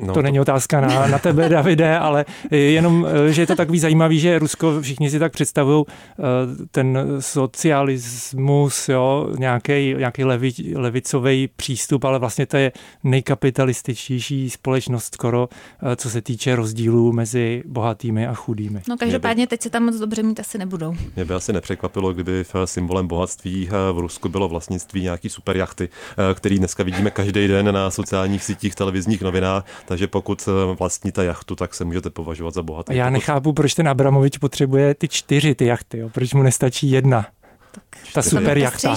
No, 0.00 0.06
to, 0.06 0.12
to 0.12 0.22
není 0.22 0.40
otázka 0.40 0.80
na, 0.80 1.06
na 1.06 1.18
tebe, 1.18 1.48
Davide, 1.48 1.98
ale 1.98 2.24
jenom, 2.50 3.06
že 3.30 3.42
je 3.42 3.46
to 3.46 3.56
takový 3.56 3.78
zajímavý, 3.78 4.20
že 4.20 4.38
Rusko, 4.38 4.80
všichni 4.80 5.10
si 5.10 5.18
tak 5.18 5.32
představují 5.32 5.84
eh, 5.88 6.22
ten 6.70 6.98
socialismus, 7.20 8.88
jo, 8.88 9.28
nějaký, 9.38 9.94
nějaký 9.94 10.24
levi, 10.24 10.52
levicový 10.74 11.48
přístup, 11.56 12.04
ale 12.04 12.18
vlastně 12.18 12.46
to 12.46 12.56
je 12.56 12.72
nejkapitalističtější 13.04 14.50
společnost 14.50 15.14
skoro, 15.14 15.48
eh, 15.82 15.96
co 15.96 16.10
se 16.10 16.22
týče 16.22 16.56
rozdílů 16.56 17.12
mezi 17.12 17.62
bohatými 17.66 18.26
a 18.26 18.34
chudými. 18.34 18.82
No 18.88 18.96
každopádně 18.96 19.46
teď 19.46 19.62
se 19.62 19.70
tam 19.70 19.84
moc 19.84 19.96
dobře 19.96 20.22
mít 20.22 20.40
asi 20.40 20.58
nebudou. 20.58 20.94
Mě 21.16 21.24
by 21.24 21.34
asi 21.34 21.52
nepřekvapilo, 21.52 22.12
kdyby 22.12 22.44
symbolem 22.64 23.06
bohatství 23.06 23.68
eh, 23.68 23.92
v 23.92 23.98
Rusku 23.98 24.28
bylo 24.28 24.48
vlastnictví 24.48 25.02
nějaký 25.02 25.28
superjachty, 25.28 25.88
který 26.34 26.58
dneska 26.58 26.82
vidíme 26.82 27.10
každý 27.10 27.48
den 27.48 27.74
na 27.74 27.90
sociálních 27.90 28.44
sítích, 28.44 28.74
televizních 28.74 29.22
novinách 29.22 29.64
takže 29.90 30.06
pokud 30.06 30.48
eh, 30.48 30.74
vlastníte 30.74 31.24
jachtu, 31.24 31.56
tak 31.56 31.74
se 31.74 31.84
můžete 31.84 32.10
považovat 32.10 32.54
za 32.54 32.62
bohatý. 32.62 32.96
Já 32.96 33.10
nechápu, 33.10 33.52
proč 33.52 33.74
ten 33.74 33.88
Abramovič 33.88 34.38
potřebuje 34.38 34.94
ty 34.94 35.08
čtyři 35.08 35.54
ty 35.54 35.66
jachty, 35.66 35.98
jo? 35.98 36.08
proč 36.08 36.34
mu 36.34 36.42
nestačí 36.42 36.90
jedna. 36.90 37.26
Tak 37.72 37.84
ta 38.14 38.22
super 38.22 38.58
jachta, 38.58 38.96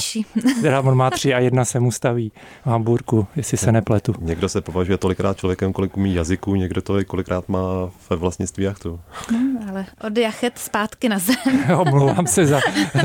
která 0.59 0.81
on 0.85 0.95
má 0.95 1.09
tři 1.09 1.33
a 1.33 1.39
jedna 1.39 1.65
se 1.65 1.79
mu 1.79 1.91
staví 1.91 2.31
v 2.63 2.67
Hamburku, 2.67 3.27
jestli 3.35 3.57
se 3.57 3.71
nepletu. 3.71 4.15
Někdo 4.19 4.49
se 4.49 4.61
považuje 4.61 4.97
tolikrát 4.97 5.37
člověkem, 5.37 5.73
kolik 5.73 5.97
umí 5.97 6.13
jazyků, 6.13 6.55
někdo 6.55 6.81
to 6.81 7.05
kolikrát 7.05 7.49
má 7.49 7.89
ve 8.09 8.15
vlastnictví 8.15 8.63
jachtu. 8.63 8.99
No, 9.31 9.59
ale 9.69 9.85
od 10.07 10.17
jachet 10.17 10.57
zpátky 10.57 11.09
na 11.09 11.19
zem. 11.19 11.35
Omlouvám 11.79 12.27
se 12.27 12.45
za, 12.45 12.59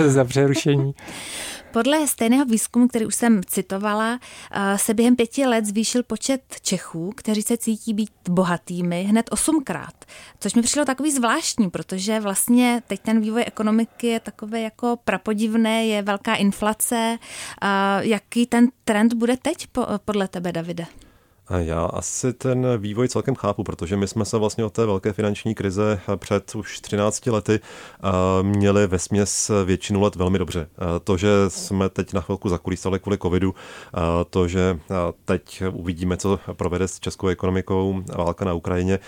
za 0.06 0.24
přerušení. 0.24 0.94
Podle 1.72 2.06
stejného 2.06 2.44
výzkumu, 2.44 2.88
který 2.88 3.06
už 3.06 3.14
jsem 3.14 3.40
citovala, 3.46 4.20
eh, 4.50 4.78
se 4.78 4.94
během 4.94 5.16
pěti 5.16 5.46
let 5.46 5.64
zvýšil 5.64 6.02
počet 6.02 6.42
Čechů, 6.62 7.12
kteří 7.16 7.42
se 7.42 7.56
cítí 7.56 7.94
být 7.94 8.10
bohatými 8.28 9.02
hned 9.02 9.28
osmkrát. 9.32 10.04
Což 10.40 10.54
mi 10.54 10.62
přišlo 10.62 10.84
takový 10.84 11.12
zvláštní, 11.12 11.70
protože 11.70 12.20
vlastně 12.20 12.82
teď 12.86 13.00
ten 13.00 13.20
vývoj 13.20 13.44
ekonomiky 13.46 14.06
je 14.06 14.20
takové 14.20 14.60
jako 14.60 14.98
prapodivné, 15.04 15.86
je 15.86 16.02
velká 16.02 16.34
inflace. 16.34 17.18
Jaký 18.00 18.46
ten 18.46 18.68
trend 18.84 19.14
bude 19.14 19.36
teď 19.36 19.68
podle 20.04 20.28
tebe, 20.28 20.52
Davide? 20.52 20.86
Já 21.56 21.84
asi 21.84 22.32
ten 22.32 22.66
vývoj 22.78 23.08
celkem 23.08 23.34
chápu, 23.34 23.64
protože 23.64 23.96
my 23.96 24.08
jsme 24.08 24.24
se 24.24 24.38
vlastně 24.38 24.64
od 24.64 24.72
té 24.72 24.86
velké 24.86 25.12
finanční 25.12 25.54
krize 25.54 26.00
před 26.16 26.54
už 26.54 26.80
13 26.80 27.26
lety 27.26 27.60
měli 28.42 28.86
ve 28.86 28.98
směs 28.98 29.50
většinu 29.64 30.00
let 30.00 30.16
velmi 30.16 30.38
dobře. 30.38 30.68
To, 31.04 31.16
že 31.16 31.28
jsme 31.48 31.88
teď 31.88 32.12
na 32.12 32.20
chvilku 32.20 32.48
zakulísali 32.48 32.98
kvůli 32.98 33.18
covidu, 33.18 33.54
to, 34.30 34.48
že 34.48 34.78
teď 35.24 35.62
uvidíme, 35.72 36.16
co 36.16 36.40
provede 36.52 36.88
s 36.88 37.00
českou 37.00 37.28
ekonomikou 37.28 38.02
válka 38.16 38.44
na 38.44 38.54
Ukrajině, 38.54 38.98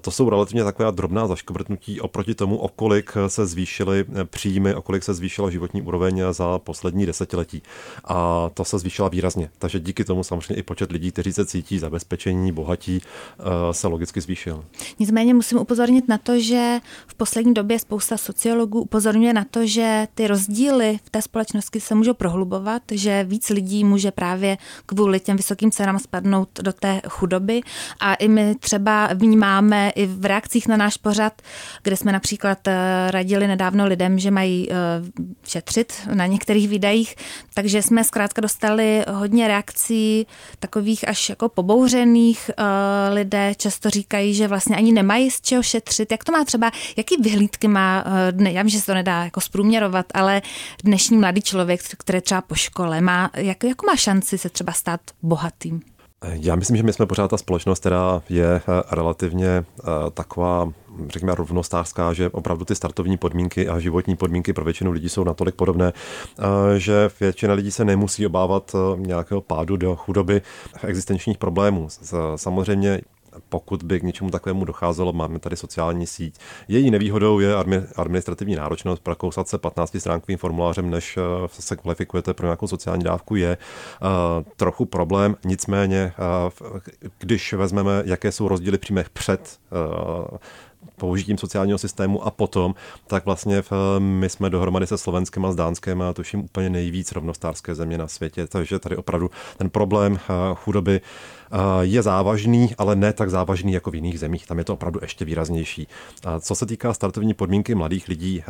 to 0.00 0.10
jsou 0.10 0.30
relativně 0.30 0.64
taková 0.64 0.90
drobná 0.90 1.26
zaškobrtnutí 1.26 2.00
oproti 2.00 2.34
tomu, 2.34 2.58
o 2.58 2.68
kolik 2.68 3.12
se 3.26 3.46
zvýšily 3.46 4.04
příjmy, 4.24 4.74
o 4.74 4.82
kolik 4.82 5.02
se 5.02 5.14
zvýšila 5.14 5.50
životní 5.50 5.82
úroveň 5.82 6.22
za 6.30 6.58
poslední 6.58 7.06
desetiletí. 7.06 7.62
A 8.04 8.50
to 8.54 8.64
se 8.64 8.78
zvýšila 8.78 9.08
výrazně. 9.08 9.50
Takže 9.58 9.80
díky 9.80 10.04
tomu 10.04 10.24
samozřejmě 10.24 10.54
i 10.54 10.62
počet 10.62 10.92
lidí, 10.92 11.12
kteří 11.12 11.32
se 11.32 11.46
cítí 11.46 11.83
zabezpečení, 11.84 12.52
bohatí 12.52 13.00
eh, 13.00 13.42
se 13.74 13.86
logicky 13.88 14.20
zvýšil. 14.20 14.64
Nicméně 14.98 15.34
musím 15.34 15.58
upozornit 15.58 16.08
na 16.08 16.18
to, 16.18 16.40
že 16.40 16.80
v 17.06 17.14
poslední 17.14 17.54
době 17.54 17.78
spousta 17.78 18.16
sociologů 18.16 18.80
upozorňuje 18.80 19.32
na 19.32 19.44
to, 19.50 19.66
že 19.66 20.08
ty 20.14 20.26
rozdíly 20.26 20.98
v 21.04 21.10
té 21.10 21.22
společnosti 21.22 21.80
se 21.80 21.94
můžou 21.94 22.14
prohlubovat, 22.14 22.82
že 22.92 23.24
víc 23.24 23.50
lidí 23.50 23.84
může 23.84 24.10
právě 24.10 24.58
kvůli 24.86 25.20
těm 25.20 25.36
vysokým 25.36 25.70
cenám 25.70 25.98
spadnout 25.98 26.48
do 26.62 26.72
té 26.72 27.00
chudoby. 27.08 27.60
A 28.00 28.14
i 28.14 28.28
my 28.28 28.54
třeba 28.60 29.10
vnímáme 29.14 29.90
i 29.90 30.06
v 30.06 30.24
reakcích 30.24 30.68
na 30.68 30.76
náš 30.76 30.96
pořad, 30.96 31.42
kde 31.82 31.96
jsme 31.96 32.12
například 32.12 32.68
eh, 32.68 33.10
radili 33.10 33.46
nedávno 33.46 33.86
lidem, 33.86 34.18
že 34.18 34.30
mají 34.30 34.68
eh, 34.70 34.74
šetřit 35.46 35.92
na 36.14 36.26
některých 36.26 36.68
výdajích, 36.68 37.16
takže 37.54 37.82
jsme 37.82 38.04
zkrátka 38.04 38.40
dostali 38.40 39.04
hodně 39.08 39.48
reakcí 39.48 40.26
takových 40.58 41.08
až 41.08 41.28
jako 41.28 41.48
pobou 41.48 41.73
pobouřených 41.74 42.50
uh, 42.58 43.14
lidé 43.14 43.54
často 43.56 43.90
říkají, 43.90 44.34
že 44.34 44.48
vlastně 44.48 44.76
ani 44.76 44.92
nemají 44.92 45.30
z 45.30 45.40
čeho 45.40 45.62
šetřit. 45.62 46.12
Jak 46.12 46.24
to 46.24 46.32
má 46.32 46.44
třeba, 46.44 46.70
jaký 46.96 47.16
vyhlídky 47.20 47.68
má, 47.68 48.04
uh, 48.06 48.12
dne, 48.30 48.52
já 48.52 48.62
vím, 48.62 48.68
že 48.68 48.80
se 48.80 48.86
to 48.86 48.94
nedá 48.94 49.24
jako 49.24 49.40
zprůměrovat, 49.40 50.06
ale 50.14 50.42
dnešní 50.84 51.16
mladý 51.16 51.42
člověk, 51.42 51.80
který 51.98 52.20
třeba 52.20 52.40
po 52.40 52.54
škole, 52.54 53.00
má, 53.00 53.30
jak, 53.36 53.64
jak 53.64 53.82
má 53.82 53.96
šanci 53.96 54.38
se 54.38 54.50
třeba 54.50 54.72
stát 54.72 55.00
bohatým? 55.22 55.82
Já 56.32 56.56
myslím, 56.56 56.76
že 56.76 56.82
my 56.82 56.92
jsme 56.92 57.06
pořád 57.06 57.28
ta 57.28 57.36
společnost, 57.36 57.80
která 57.80 58.22
je 58.28 58.46
eh, 58.56 58.82
relativně 58.90 59.64
taková, 60.14 60.72
řekněme, 61.08 61.34
rovnostářská, 61.34 62.12
že 62.12 62.28
opravdu 62.28 62.64
ty 62.64 62.74
startovní 62.74 63.16
podmínky 63.16 63.68
a 63.68 63.78
životní 63.78 64.16
podmínky 64.16 64.52
pro 64.52 64.64
většinu 64.64 64.90
lidí 64.90 65.08
jsou 65.08 65.24
natolik 65.24 65.54
podobné, 65.54 65.92
že 66.76 67.10
většina 67.20 67.54
lidí 67.54 67.70
se 67.70 67.84
nemusí 67.84 68.26
obávat 68.26 68.76
nějakého 68.96 69.40
pádu 69.40 69.76
do 69.76 69.96
chudoby 69.96 70.42
existenčních 70.82 71.38
problémů. 71.38 71.88
Samozřejmě 72.36 73.00
pokud 73.48 73.82
by 73.82 74.00
k 74.00 74.02
něčemu 74.02 74.30
takovému 74.30 74.64
docházelo, 74.64 75.12
máme 75.12 75.38
tady 75.38 75.56
sociální 75.56 76.06
síť. 76.06 76.38
Její 76.68 76.90
nevýhodou 76.90 77.40
je 77.40 77.54
administrativní 77.96 78.56
náročnost. 78.56 79.02
Prokousat 79.02 79.48
se 79.48 79.58
15 79.58 79.96
stránkovým 79.98 80.38
formulářem, 80.38 80.90
než 80.90 81.16
eh, 81.16 81.20
se 81.48 81.76
kvalifikujete 81.76 82.34
pro 82.34 82.46
nějakou 82.46 82.66
sociální 82.66 83.04
dávku, 83.04 83.36
je 83.36 83.58
uh, 84.02 84.08
trochu 84.56 84.84
problém. 84.84 85.36
Nicméně, 85.44 86.12
uh, 86.72 86.80
když 87.18 87.52
vezmeme, 87.52 88.02
jaké 88.06 88.32
jsou 88.32 88.48
rozdíly 88.48 88.78
příjmech 88.78 89.10
před 89.10 89.58
použitím 90.96 91.38
sociálního 91.38 91.78
systému 91.78 92.26
a 92.26 92.30
potom, 92.30 92.74
tak 93.06 93.24
vlastně 93.24 93.62
v, 93.62 93.72
my 93.98 94.28
jsme 94.28 94.50
dohromady 94.50 94.86
se 94.86 94.98
Slovenskem 94.98 95.44
a 95.44 95.52
s 95.52 95.56
Dánskem 95.56 96.02
a 96.02 96.12
tuším 96.12 96.40
úplně 96.40 96.70
nejvíc 96.70 97.12
rovnostářské 97.12 97.74
země 97.74 97.98
na 97.98 98.08
světě, 98.08 98.46
takže 98.46 98.78
tady 98.78 98.96
opravdu 98.96 99.30
ten 99.56 99.70
problém 99.70 100.18
chudoby 100.54 101.00
je 101.80 102.02
závažný, 102.02 102.74
ale 102.78 102.96
ne 102.96 103.12
tak 103.12 103.30
závažný 103.30 103.72
jako 103.72 103.90
v 103.90 103.94
jiných 103.94 104.18
zemích. 104.18 104.46
Tam 104.46 104.58
je 104.58 104.64
to 104.64 104.74
opravdu 104.74 104.98
ještě 105.02 105.24
výraznější. 105.24 105.88
Co 106.40 106.54
se 106.54 106.66
týká 106.66 106.94
startovní 106.94 107.34
podmínky 107.34 107.74
mladých 107.74 108.08
lidí, 108.08 108.42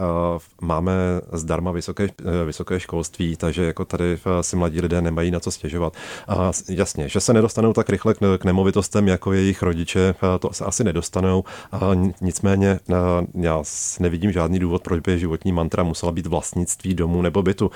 máme 0.61 0.93
zdarma 1.33 1.73
vysoké, 1.73 2.09
vysoké 2.47 2.81
školství, 2.81 3.37
takže 3.37 3.65
jako 3.65 3.85
tady 3.85 4.19
si 4.41 4.57
mladí 4.57 4.81
lidé 4.81 5.03
nemají 5.03 5.31
na 5.31 5.41
co 5.41 5.51
stěžovat. 5.51 5.97
A 6.29 6.53
jasně, 6.69 7.09
že 7.09 7.21
se 7.21 7.33
nedostanou 7.33 7.73
tak 7.73 7.91
rychle 7.91 8.15
k 8.39 8.45
nemovitostem 8.45 9.09
jako 9.09 9.33
jejich 9.33 9.63
rodiče, 9.63 10.15
to 10.41 10.53
se 10.53 10.65
asi 10.65 10.85
nedostanou. 10.85 11.45
A 11.73 11.81
nicméně 12.25 12.81
já 13.41 13.63
nevidím 14.01 14.33
žádný 14.33 14.59
důvod, 14.59 14.83
proč 14.83 15.01
by 15.01 15.19
životní 15.19 15.53
mantra 15.53 15.83
musela 15.83 16.13
být 16.13 16.27
vlastnictví 16.27 16.95
domu 16.95 17.23
nebo 17.23 17.43
bytu. 17.43 17.71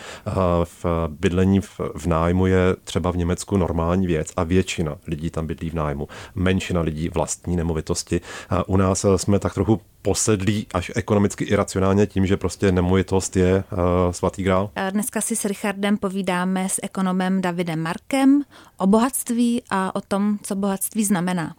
V 0.65 0.85
bydlení 1.09 1.61
v 1.97 2.07
nájmu 2.07 2.47
je 2.47 2.77
třeba 2.85 3.11
v 3.11 3.17
Německu 3.17 3.57
normální 3.57 4.07
věc 4.07 4.33
a 4.37 4.45
většina 4.45 4.97
lidí 5.07 5.31
tam 5.31 5.47
bydlí 5.47 5.71
v 5.71 5.75
nájmu, 5.75 6.09
menšina 6.35 6.81
lidí 6.81 7.09
vlastní 7.09 7.57
nemovitosti. 7.57 8.21
U 8.67 8.77
nás 8.77 9.05
eh, 9.05 9.19
jsme 9.19 9.39
tak 9.39 9.55
trochu 9.55 9.81
posedlí 10.03 10.67
až 10.75 10.93
ekonomicky 10.95 11.45
iracionálně 11.45 12.07
tím, 12.07 12.27
že 12.27 12.37
prostě 12.37 12.73
nemovitost 12.73 13.37
je 13.37 13.65
svatý 14.11 14.43
grál? 14.43 14.71
Dneska 14.91 15.21
si 15.21 15.37
s 15.37 15.45
Richardem 15.45 15.97
povídáme 15.97 16.69
s 16.69 16.81
ekonomem 16.83 17.41
Davidem 17.41 17.81
Markem 17.81 18.43
o 18.77 18.87
bohatství 18.87 19.63
a 19.71 19.95
o 19.95 20.01
tom, 20.01 20.39
co 20.43 20.57
bohatství 20.57 21.05
znamená. 21.05 21.55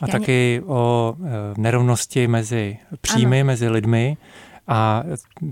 A 0.00 0.06
Já 0.06 0.12
taky 0.12 0.60
ně... 0.62 0.66
o 0.66 1.14
uh, 1.18 1.26
nerovnosti 1.56 2.28
mezi 2.28 2.78
příjmy, 3.00 3.40
ano. 3.40 3.46
mezi 3.46 3.68
lidmi. 3.68 4.16
A 4.68 5.02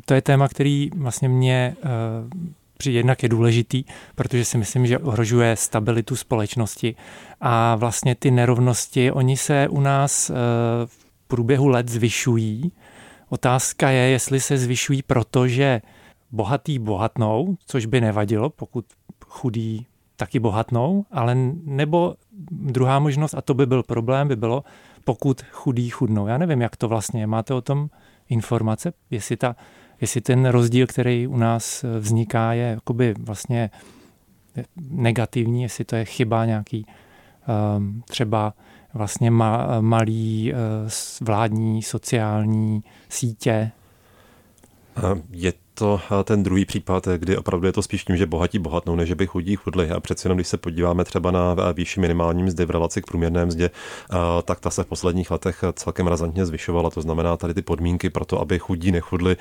to 0.05 0.15
je 0.15 0.23
téma, 0.23 0.49
který 0.49 0.91
vlastně 0.97 1.29
mě 1.29 1.77
uh, 1.85 2.41
jednak 2.87 3.23
je 3.23 3.29
důležitý, 3.29 3.85
protože 4.15 4.45
si 4.45 4.59
myslím, 4.59 4.87
že 4.87 4.99
ohrožuje 4.99 5.57
stabilitu 5.57 6.17
společnosti 6.17 6.95
a 7.41 7.77
vlastně 7.77 8.15
ty 8.15 8.31
nerovnosti, 8.31 9.13
oni 9.13 9.37
se 9.37 9.69
u 9.69 9.81
nás 9.81 10.31
eh, 10.31 10.35
v 10.87 11.07
průběhu 11.27 11.69
let 11.69 11.89
zvyšují. 11.89 12.73
Otázka 13.29 13.91
je, 13.91 14.11
jestli 14.11 14.41
se 14.41 14.59
zvyšují 14.59 15.03
proto, 15.03 15.49
že 15.49 15.83
bohatý 16.31 16.79
bohatnou, 16.79 17.57
což 17.67 17.87
by 17.87 18.01
nevadilo, 18.01 18.51
pokud 18.51 18.85
chudí 19.27 19.87
taky 20.17 20.39
bohatnou, 20.39 21.05
ale 21.11 21.35
nebo 21.65 22.15
druhá 22.51 22.99
možnost, 22.99 23.35
a 23.35 23.43
to 23.43 23.55
by 23.55 23.67
byl 23.67 23.83
problém, 23.83 24.29
by 24.29 24.37
bylo, 24.37 24.65
pokud 25.05 25.43
chudí 25.53 25.91
chudnou. 25.91 26.27
Já 26.27 26.39
nevím, 26.39 26.61
jak 26.61 26.77
to 26.77 26.89
vlastně 26.89 27.21
je. 27.21 27.27
Máte 27.27 27.55
o 27.55 27.61
tom 27.61 27.91
informace, 28.29 28.93
jestli 29.11 29.37
ta 29.37 29.57
jestli 30.01 30.21
ten 30.21 30.47
rozdíl, 30.47 30.87
který 30.87 31.27
u 31.27 31.37
nás 31.37 31.85
eh, 31.85 31.99
vzniká, 31.99 32.53
je 32.53 32.65
jakoby 32.65 33.15
vlastně 33.19 33.71
negativní, 34.91 35.63
jestli 35.63 35.85
to 35.85 35.97
je 35.97 36.05
chyba 36.05 36.45
nějaký 36.45 36.87
um, 37.77 38.03
třeba 38.09 38.55
vlastně 38.95 39.31
ma, 39.31 39.81
malý 39.81 40.53
uh, 40.53 40.59
vládní 41.27 41.83
sociální 41.83 42.85
sítě. 43.09 43.71
Je 45.31 45.53
to 45.75 46.01
ten 46.25 46.43
druhý 46.43 46.65
případ, 46.65 47.09
kdy 47.17 47.37
opravdu 47.37 47.67
je 47.67 47.73
to 47.73 47.83
spíš 47.83 48.05
tím, 48.05 48.17
že 48.17 48.27
bohatí 48.27 48.59
bohatnou, 48.59 48.97
než 48.97 49.13
by 49.13 49.27
chudí 49.27 49.57
chudli. 49.57 49.91
A 49.91 50.01
přeci 50.01 50.27
jenom, 50.27 50.37
když 50.37 50.49
se 50.49 50.57
podíváme 50.57 51.05
třeba 51.05 51.31
na 51.31 51.57
výši 51.73 52.01
minimální 52.01 52.43
mzdy 52.43 52.65
v 52.65 52.71
relaci 52.71 53.03
k 53.03 53.07
průměrné 53.07 53.47
mzdě, 53.47 53.71
tak 54.45 54.61
ta 54.61 54.71
se 54.71 54.85
v 54.85 54.87
posledních 54.87 55.31
letech 55.31 55.65
celkem 55.73 56.07
razantně 56.07 56.47
zvyšovala. 56.47 56.91
To 56.91 57.01
znamená, 57.01 57.37
tady 57.37 57.55
ty 57.55 57.63
podmínky 57.63 58.11
pro 58.11 58.25
to, 58.25 58.41
aby 58.41 58.59
chudí 58.59 58.93
nechudli, 58.93 59.37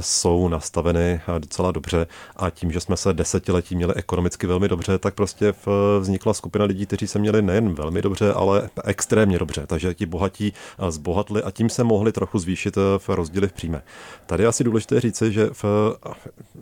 jsou 0.00 0.48
nastaveny 0.48 1.20
docela 1.38 1.72
dobře. 1.72 2.06
A 2.36 2.50
tím, 2.50 2.72
že 2.72 2.80
jsme 2.80 2.96
se 2.96 3.12
desetiletí 3.12 3.76
měli 3.76 3.94
ekonomicky 3.94 4.46
velmi 4.46 4.68
dobře, 4.68 4.98
tak 4.98 5.14
prostě 5.14 5.54
vznikla 6.00 6.34
skupina 6.34 6.64
lidí, 6.64 6.86
kteří 6.86 7.06
se 7.06 7.18
měli 7.18 7.42
nejen 7.42 7.74
velmi 7.74 8.02
dobře, 8.02 8.32
ale 8.32 8.70
extrémně 8.84 9.38
dobře. 9.38 9.66
Takže 9.66 9.94
ti 9.94 10.06
bohatí 10.06 10.52
zbohatli 10.88 11.42
a 11.42 11.50
tím 11.50 11.68
se 11.68 11.84
mohli 11.84 12.12
trochu 12.12 12.38
zvýšit 12.38 12.76
v 12.98 13.08
rozdíly 13.08 13.48
v 13.48 13.52
příjme. 13.52 13.82
Tady 14.26 14.46
asi 14.46 14.64
důležité 14.64 15.00
říci, 15.00 15.32
že 15.32 15.50
v, 15.62 15.96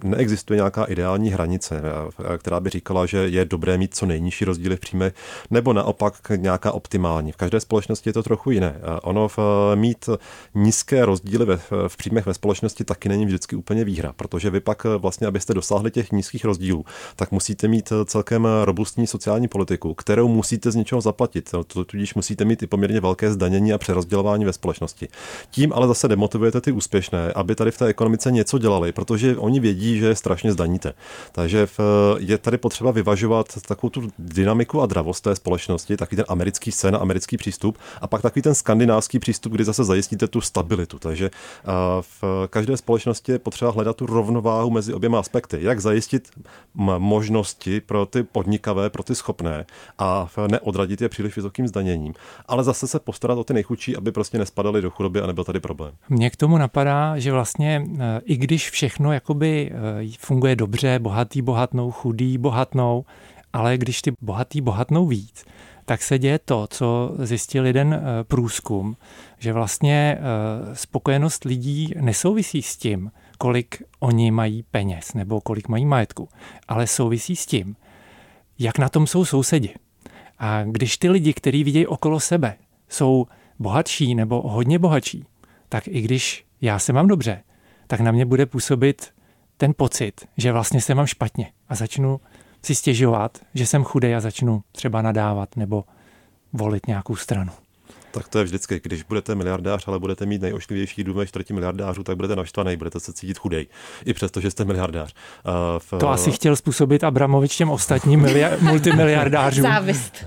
neexistuje 0.03 0.57
nějaká 0.57 0.85
ideální 0.85 1.31
hranice, 1.31 1.83
která 2.39 2.61
by 2.61 2.71
říkala, 2.71 3.07
že 3.07 3.19
je 3.19 3.45
dobré 3.45 3.79
mít 3.79 3.95
co 3.95 4.07
nejnižší 4.07 4.45
rozdíly 4.45 4.77
v 4.77 4.81
příjme, 4.81 5.13
nebo 5.51 5.73
naopak 5.73 6.33
nějaká 6.37 6.73
optimální. 6.73 7.33
V 7.33 7.37
každé 7.37 7.61
společnosti 7.61 8.09
je 8.09 8.13
to 8.13 8.23
trochu 8.23 8.51
jiné. 8.51 8.81
Ono 9.03 9.29
v, 9.29 9.39
mít 9.75 10.09
nízké 10.55 11.05
rozdíly 11.05 11.45
ve, 11.45 11.57
v 11.89 11.97
příjmech 11.97 12.27
ve 12.27 12.35
společnosti 12.35 12.85
taky 12.85 13.09
není 13.09 13.27
vždycky 13.27 13.57
úplně 13.57 13.85
výhra, 13.85 14.13
protože 14.13 14.51
vy 14.51 14.61
pak 14.61 14.85
vlastně, 14.85 15.27
abyste 15.27 15.55
dosáhli 15.55 15.91
těch 15.91 16.13
nízkých 16.13 16.45
rozdílů, 16.45 16.85
tak 17.17 17.33
musíte 17.33 17.69
mít 17.69 17.93
celkem 18.05 18.49
robustní 18.65 19.07
sociální 19.07 19.49
politiku, 19.49 19.95
kterou 19.95 20.29
musíte 20.29 20.71
z 20.71 20.75
něčeho 20.75 21.01
zaplatit. 21.01 21.55
Tudíž 21.87 22.15
musíte 22.15 22.45
mít 22.45 22.63
i 22.63 22.67
poměrně 22.67 23.01
velké 23.01 23.33
zdanění 23.33 23.73
a 23.73 23.79
přerozdělování 23.79 24.45
ve 24.45 24.53
společnosti. 24.53 25.09
Tím 25.51 25.73
ale 25.73 25.89
zase 25.89 26.09
demotivujete 26.09 26.61
ty 26.61 26.73
úspěšné, 26.73 27.33
aby 27.33 27.55
tady 27.55 27.71
v 27.71 27.79
té 27.79 27.87
ekonomice 27.87 28.31
něco 28.31 28.59
dělali, 28.59 28.88
protože 28.93 29.37
oni 29.37 29.61
vědí, 29.61 29.99
že 29.99 30.07
je 30.07 30.15
strašně 30.15 30.53
zdaníte. 30.53 30.95
Takže 31.33 31.67
v, 31.67 31.81
je 32.19 32.39
tady 32.39 32.59
potřeba 32.59 32.91
vyvažovat 32.91 33.47
takovou 33.69 33.91
tu 33.91 34.09
dynamiku 34.19 34.83
a 34.83 34.87
dravost 34.87 35.25
té 35.25 35.37
společnosti, 35.37 35.97
takový 35.97 36.17
ten 36.17 36.25
americký 36.29 36.73
sen, 36.73 36.97
americký 37.01 37.37
přístup 37.37 37.79
a 38.01 38.07
pak 38.07 38.23
takový 38.23 38.43
ten 38.43 38.55
skandinávský 38.55 39.19
přístup, 39.19 39.53
kdy 39.53 39.65
zase 39.65 39.85
zajistíte 39.85 40.29
tu 40.29 40.41
stabilitu. 40.41 40.99
Takže 40.99 41.31
v 42.01 42.25
každé 42.51 42.77
společnosti 42.77 43.33
je 43.33 43.39
potřeba 43.39 43.71
hledat 43.71 43.97
tu 43.97 44.07
rovnováhu 44.07 44.71
mezi 44.71 44.95
oběma 44.95 45.19
aspekty. 45.19 45.59
Jak 45.61 45.81
zajistit 45.81 46.29
možnosti 46.99 47.81
pro 47.81 48.07
ty 48.07 48.23
podnikavé, 48.23 48.91
pro 48.91 49.03
ty 49.03 49.15
schopné 49.15 49.67
a 49.99 50.29
neodradit 50.51 51.01
je 51.01 51.09
příliš 51.09 51.37
vysokým 51.37 51.69
zdaněním, 51.69 52.15
ale 52.47 52.65
zase 52.65 52.87
se 52.87 52.99
postarat 53.01 53.39
o 53.39 53.45
ty 53.45 53.55
nejchudší, 53.55 53.97
aby 53.97 54.13
prostě 54.13 54.39
nespadali 54.39 54.83
do 54.83 54.91
chudoby 54.91 55.21
a 55.21 55.27
nebyl 55.27 55.45
tady 55.45 55.61
problém. 55.61 55.95
Mně 56.09 56.31
k 56.31 56.37
tomu 56.37 56.59
napadá, 56.59 57.19
že 57.19 57.33
vlastně 57.33 57.87
eh, 58.01 58.21
i 58.25 58.37
když 58.37 58.71
všechno 58.79 59.13
jakoby 59.13 59.71
eh, 59.73 60.09
funguje 60.19 60.57
dobře, 60.57 60.99
bohatý 60.99 61.43
bohatnou, 61.43 61.91
chudý 61.91 62.39
bohatnou, 62.39 63.05
ale 63.53 63.79
když 63.79 64.03
ty 64.03 64.13
bohatý 64.21 64.61
bohatnou 64.61 65.07
víc, 65.07 65.45
tak 65.85 66.03
se 66.03 66.19
děje 66.19 66.39
to, 66.39 66.67
co 66.71 67.15
zjistil 67.19 67.67
jeden 67.67 67.95
eh, 67.95 68.25
průzkum, 68.25 68.97
že 69.39 69.53
vlastně 69.53 70.19
spokojenost 70.73 71.45
lidí 71.45 71.95
nesouvisí 72.01 72.63
s 72.63 72.77
tím, 72.77 73.11
kolik 73.39 73.83
oni 74.01 74.31
mají 74.31 74.63
peněz 74.63 75.15
nebo 75.15 75.41
kolik 75.41 75.69
mají 75.69 75.87
majetku, 75.87 76.29
ale 76.69 76.87
souvisí 76.87 77.37
s 77.37 77.47
tím, 77.47 77.77
jak 78.59 78.79
na 78.79 78.89
tom 78.89 79.07
jsou 79.07 79.25
sousedi. 79.25 79.75
A 80.39 80.65
když 80.65 80.99
ty 80.99 81.11
lidi, 81.11 81.33
kteří 81.33 81.65
vidějí 81.65 81.87
okolo 81.87 82.21
sebe, 82.21 82.57
jsou 82.89 83.27
bohatší 83.59 84.15
nebo 84.15 84.49
hodně 84.49 84.79
bohatší, 84.79 85.25
tak 85.69 85.89
i 85.89 86.01
když 86.01 86.45
já 86.61 86.79
se 86.79 86.93
mám 86.93 87.07
dobře, 87.07 87.43
tak 87.89 88.01
na 88.01 88.13
mě 88.13 88.27
bude 88.27 88.47
působit 88.47 89.13
ten 89.57 89.73
pocit, 89.77 90.29
že 90.37 90.53
vlastně 90.53 90.81
se 90.81 90.95
mám 90.95 91.07
špatně 91.07 91.53
a 91.69 91.75
začnu 91.75 92.21
si 92.65 92.75
stěžovat, 92.75 93.39
že 93.55 93.67
jsem 93.67 93.85
chudej 93.85 94.17
a 94.17 94.21
začnu 94.21 94.63
třeba 94.73 95.03
nadávat 95.03 95.57
nebo 95.57 95.85
volit 96.53 96.87
nějakou 96.87 97.17
stranu. 97.17 97.53
Tak 98.11 98.29
to 98.29 98.39
je 98.39 98.45
vždycky, 98.45 98.81
když 98.83 99.03
budete 99.03 99.35
miliardář, 99.35 99.89
ale 99.89 99.99
budete 99.99 100.27
mít 100.27 100.43
nejošklivější 100.43 101.05
dům 101.05 101.27
čtvrtí 101.27 101.53
miliardářů, 101.53 102.03
tak 102.03 102.17
budete 102.17 102.37
naštvaný, 102.37 102.77
budete 102.77 103.01
se 103.01 103.13
cítit 103.13 103.39
chudej, 103.39 103.67
i 104.05 104.15
přesto, 104.15 104.41
že 104.41 104.51
jste 104.51 104.65
miliardář. 104.65 105.15
Uh, 105.47 105.53
v... 105.79 106.01
To 106.01 106.09
asi 106.09 106.33
chtěl 106.33 106.57
způsobit 106.57 107.05
Abramovič 107.05 107.57
těm 107.57 107.71
ostatním 107.71 108.23
milia- 108.23 108.61
multimiliardářům. 108.63 109.63
Závist. 109.63 110.25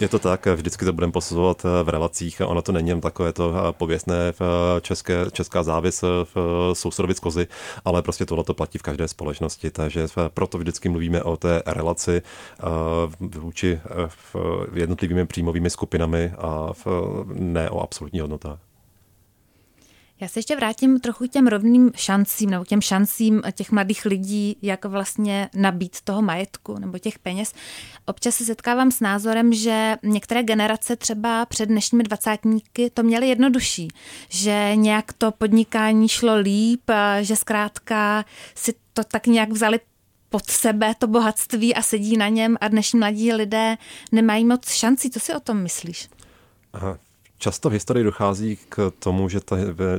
Je 0.00 0.08
to 0.08 0.18
tak, 0.18 0.46
vždycky 0.46 0.84
to 0.84 0.92
budeme 0.92 1.12
posuzovat 1.12 1.64
eh, 1.64 1.82
v 1.82 1.88
relacích. 1.88 2.42
Ono 2.44 2.62
to 2.62 2.72
není 2.72 2.88
jen 2.88 3.00
takové 3.00 3.32
to 3.32 3.54
eh, 3.54 3.72
pověstné 3.72 4.32
v 4.32 4.40
eh, 4.40 4.80
české, 4.80 5.14
česká 5.32 5.62
závis 5.62 6.02
v 6.02 6.70
sousedovic 6.72 7.20
kozy, 7.20 7.46
ale 7.84 8.02
prostě 8.02 8.26
tohle 8.26 8.44
to 8.44 8.54
platí 8.54 8.78
v 8.78 8.82
každé 8.82 9.08
společnosti. 9.08 9.70
Takže 9.70 10.06
proto 10.34 10.58
vždycky 10.58 10.88
mluvíme 10.88 11.22
o 11.22 11.36
té 11.36 11.62
relaci 11.66 12.22
vůči 13.20 13.80
jednotlivými 14.74 15.26
příjmovými 15.26 15.70
skupinami 15.70 16.32
a 16.38 16.72
ne 17.34 17.70
o 17.70 17.80
absolutní 17.80 18.20
hodnotách. 18.20 18.70
Já 20.20 20.28
se 20.28 20.38
ještě 20.38 20.56
vrátím 20.56 21.00
trochu 21.00 21.28
k 21.28 21.30
těm 21.30 21.46
rovným 21.46 21.90
šancím, 21.96 22.50
nebo 22.50 22.64
těm 22.64 22.80
šancím 22.80 23.42
těch 23.52 23.72
mladých 23.72 24.04
lidí, 24.04 24.56
jak 24.62 24.84
vlastně 24.84 25.50
nabít 25.54 26.00
toho 26.04 26.22
majetku 26.22 26.78
nebo 26.78 26.98
těch 26.98 27.18
peněz. 27.18 27.52
Občas 28.06 28.34
se 28.34 28.44
setkávám 28.44 28.90
s 28.90 29.00
názorem, 29.00 29.52
že 29.52 29.96
některé 30.02 30.42
generace 30.42 30.96
třeba 30.96 31.46
před 31.46 31.66
dnešními 31.66 32.02
dvacátníky 32.02 32.90
to 32.90 33.02
měly 33.02 33.28
jednodušší, 33.28 33.88
že 34.28 34.72
nějak 34.74 35.12
to 35.12 35.32
podnikání 35.32 36.08
šlo 36.08 36.36
líp, 36.36 36.90
že 37.20 37.36
zkrátka 37.36 38.24
si 38.54 38.74
to 38.92 39.04
tak 39.04 39.26
nějak 39.26 39.50
vzali 39.50 39.80
pod 40.28 40.50
sebe 40.50 40.94
to 40.98 41.06
bohatství 41.06 41.74
a 41.74 41.82
sedí 41.82 42.16
na 42.16 42.28
něm 42.28 42.56
a 42.60 42.68
dnešní 42.68 42.98
mladí 42.98 43.32
lidé 43.32 43.76
nemají 44.12 44.44
moc 44.44 44.70
šancí. 44.70 45.10
Co 45.10 45.20
si 45.20 45.34
o 45.34 45.40
tom 45.40 45.62
myslíš? 45.62 46.08
Často 47.42 47.70
v 47.70 47.72
historii 47.72 48.04
dochází 48.04 48.58
k 48.68 48.92
tomu, 48.98 49.28
že 49.28 49.40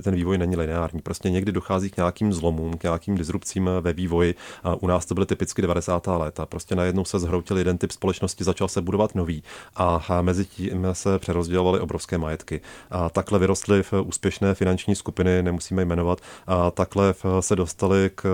ten 0.02 0.16
vývoj 0.16 0.38
není 0.38 0.56
lineární. 0.56 1.02
Prostě 1.02 1.30
někdy 1.30 1.52
dochází 1.52 1.90
k 1.90 1.98
nějakým 1.98 2.34
zlomům, 2.34 2.78
k 2.78 2.84
nějakým 2.84 3.16
disrupcím 3.16 3.70
ve 3.82 3.94
vývoji. 3.94 4.36
U 4.80 4.88
nás 4.88 5.06
to 5.06 5.14
byly 5.14 5.26
typicky 5.26 5.62
90. 5.62 6.08
léta. 6.08 6.46
Prostě 6.46 6.76
najednou 6.76 7.06
se 7.06 7.20
zhroutil 7.20 7.58
jeden 7.58 7.78
typ 7.78 7.92
společnosti, 7.92 8.44
začal 8.44 8.68
se 8.68 8.82
budovat 8.82 9.16
nový 9.16 9.44
a 9.76 10.22
mezi 10.22 10.46
tím 10.46 10.88
se 10.94 11.20
přerozdělovaly 11.20 11.80
obrovské 11.80 12.18
majetky. 12.18 12.62
A 12.92 13.10
takhle 13.10 13.40
vyrostly 13.40 13.84
v 13.84 13.94
úspěšné 13.94 14.54
finanční 14.54 14.96
skupiny, 14.96 15.44
nemusíme 15.44 15.86
jmenovat, 15.86 16.22
a 16.48 16.72
takhle 16.72 17.14
se 17.40 17.56
dostali 17.56 18.12
k, 18.16 18.30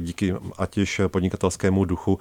díky 0.00 0.34
ať 0.58 0.78
již 0.78 1.00
podnikatelskému 1.08 1.84
duchu, 1.84 2.18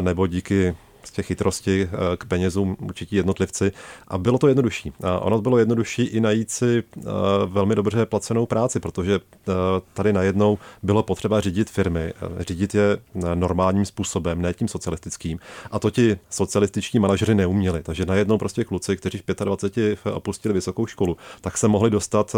nebo 0.00 0.26
díky 0.26 0.76
těch 1.10 1.26
chytrosti 1.26 1.88
eh, 1.92 2.16
k 2.16 2.24
penězům 2.24 2.76
určitě 2.80 3.16
jednotlivci 3.16 3.72
a 4.08 4.18
bylo 4.18 4.38
to 4.38 4.48
jednodušší. 4.48 4.92
Ono 5.20 5.40
bylo 5.40 5.58
jednodušší 5.58 6.02
i 6.02 6.20
najít 6.20 6.50
si 6.50 6.82
eh, 6.98 7.02
velmi 7.46 7.74
dobře 7.74 8.06
placenou 8.06 8.46
práci, 8.46 8.80
protože 8.80 9.14
eh, 9.14 9.52
tady 9.94 10.12
najednou 10.12 10.58
bylo 10.82 11.02
potřeba 11.02 11.40
řídit 11.40 11.70
firmy, 11.70 12.12
řídit 12.40 12.74
je 12.74 12.98
normálním 13.34 13.84
způsobem, 13.84 14.42
ne 14.42 14.54
tím 14.54 14.68
socialistickým. 14.68 15.38
A 15.70 15.78
to 15.78 15.90
ti 15.90 16.18
socialističní 16.30 17.00
manažeři 17.00 17.34
neuměli. 17.34 17.82
Takže 17.82 18.06
najednou 18.06 18.38
prostě 18.38 18.64
kluci, 18.64 18.96
kteří 18.96 19.18
v 19.18 19.44
25 19.44 19.98
opustili 20.12 20.54
vysokou 20.54 20.86
školu, 20.86 21.16
tak 21.40 21.58
se 21.58 21.68
mohli 21.68 21.90
dostat 21.90 22.36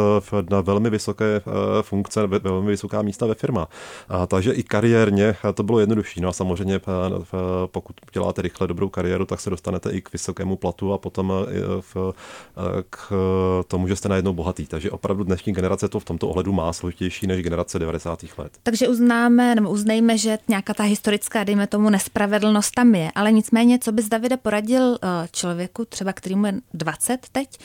na 0.50 0.60
velmi 0.60 0.90
vysoké 0.90 1.40
funkce, 1.82 2.26
velmi 2.26 2.70
vysoká 2.70 3.02
místa 3.02 3.26
ve 3.26 3.34
firmách. 3.34 3.68
A 4.08 4.26
takže 4.26 4.52
i 4.52 4.62
kariérně 4.62 5.36
to 5.54 5.62
bylo 5.62 5.80
jednodušší. 5.80 6.20
No 6.20 6.28
a 6.28 6.32
samozřejmě 6.32 6.80
pokud 7.66 7.96
děláte 8.12 8.42
rychle 8.42 8.57
rychle 8.58 8.68
dobrou 8.68 8.88
kariéru, 8.88 9.24
tak 9.24 9.40
se 9.40 9.50
dostanete 9.50 9.90
i 9.90 10.02
k 10.02 10.12
vysokému 10.12 10.56
platu 10.56 10.92
a 10.92 10.98
potom 10.98 11.32
eh, 11.32 11.52
v, 11.80 11.96
eh, 11.96 12.82
k 12.90 13.12
tomu, 13.68 13.88
že 13.88 13.96
jste 13.96 14.08
najednou 14.08 14.32
bohatý. 14.32 14.66
Takže 14.66 14.90
opravdu 14.90 15.24
dnešní 15.24 15.52
generace 15.52 15.88
to 15.88 16.00
v 16.00 16.04
tomto 16.04 16.28
ohledu 16.28 16.52
má 16.52 16.72
složitější 16.72 17.26
než 17.26 17.42
generace 17.42 17.78
90. 17.78 18.38
let. 18.38 18.58
Takže 18.62 18.88
uznáme 18.88 19.54
nebo 19.54 19.70
uznejme, 19.70 20.18
že 20.18 20.38
nějaká 20.48 20.74
ta 20.74 20.82
historická, 20.82 21.44
dejme 21.44 21.66
tomu, 21.66 21.90
nespravedlnost 21.90 22.74
tam 22.74 22.94
je. 22.94 23.10
Ale 23.14 23.32
nicméně, 23.32 23.78
co 23.78 23.92
bys 23.92 24.08
Davide 24.08 24.36
poradil 24.36 24.98
eh, 25.02 25.28
člověku, 25.32 25.84
třeba 25.84 26.12
kterýmu 26.12 26.46
je 26.46 26.54
20 26.74 27.26
teď, 27.32 27.58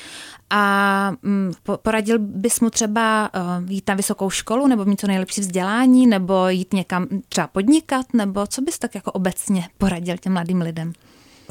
a 0.49 1.11
mm, 1.21 1.51
poradil 1.81 2.19
bys 2.19 2.59
mu 2.59 2.69
třeba 2.69 3.29
jít 3.67 3.87
na 3.87 3.95
vysokou 3.95 4.29
školu, 4.29 4.67
nebo 4.67 4.85
mít 4.85 4.99
co 4.99 5.07
nejlepší 5.07 5.41
vzdělání, 5.41 6.07
nebo 6.07 6.47
jít 6.47 6.73
někam 6.73 7.07
třeba 7.29 7.47
podnikat, 7.47 8.05
nebo 8.13 8.47
co 8.47 8.61
bys 8.61 8.79
tak 8.79 8.95
jako 8.95 9.11
obecně 9.11 9.67
poradil 9.77 10.17
těm 10.17 10.33
mladým 10.33 10.61
lidem? 10.61 10.82
Lidem? 10.83 10.93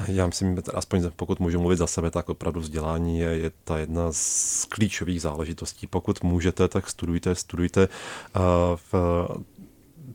Já 0.07 0.27
myslím, 0.27 0.59
aspoň 0.75 1.11
pokud 1.17 1.41
můžu 1.41 1.61
mluvit 1.61 1.77
za 1.77 1.87
sebe, 1.87 2.11
tak 2.11 2.29
opravdu 2.29 2.61
vzdělání 2.61 3.19
je, 3.19 3.29
je 3.29 3.51
ta 3.65 3.79
jedna 3.79 4.13
z 4.13 4.65
klíčových 4.65 5.23
záležitostí. 5.23 5.87
Pokud 5.87 6.23
můžete, 6.23 6.69
tak 6.69 6.91
studujte, 6.91 7.35
studujte. 7.35 7.89
Uh, 8.37 8.43
v, 8.93 8.95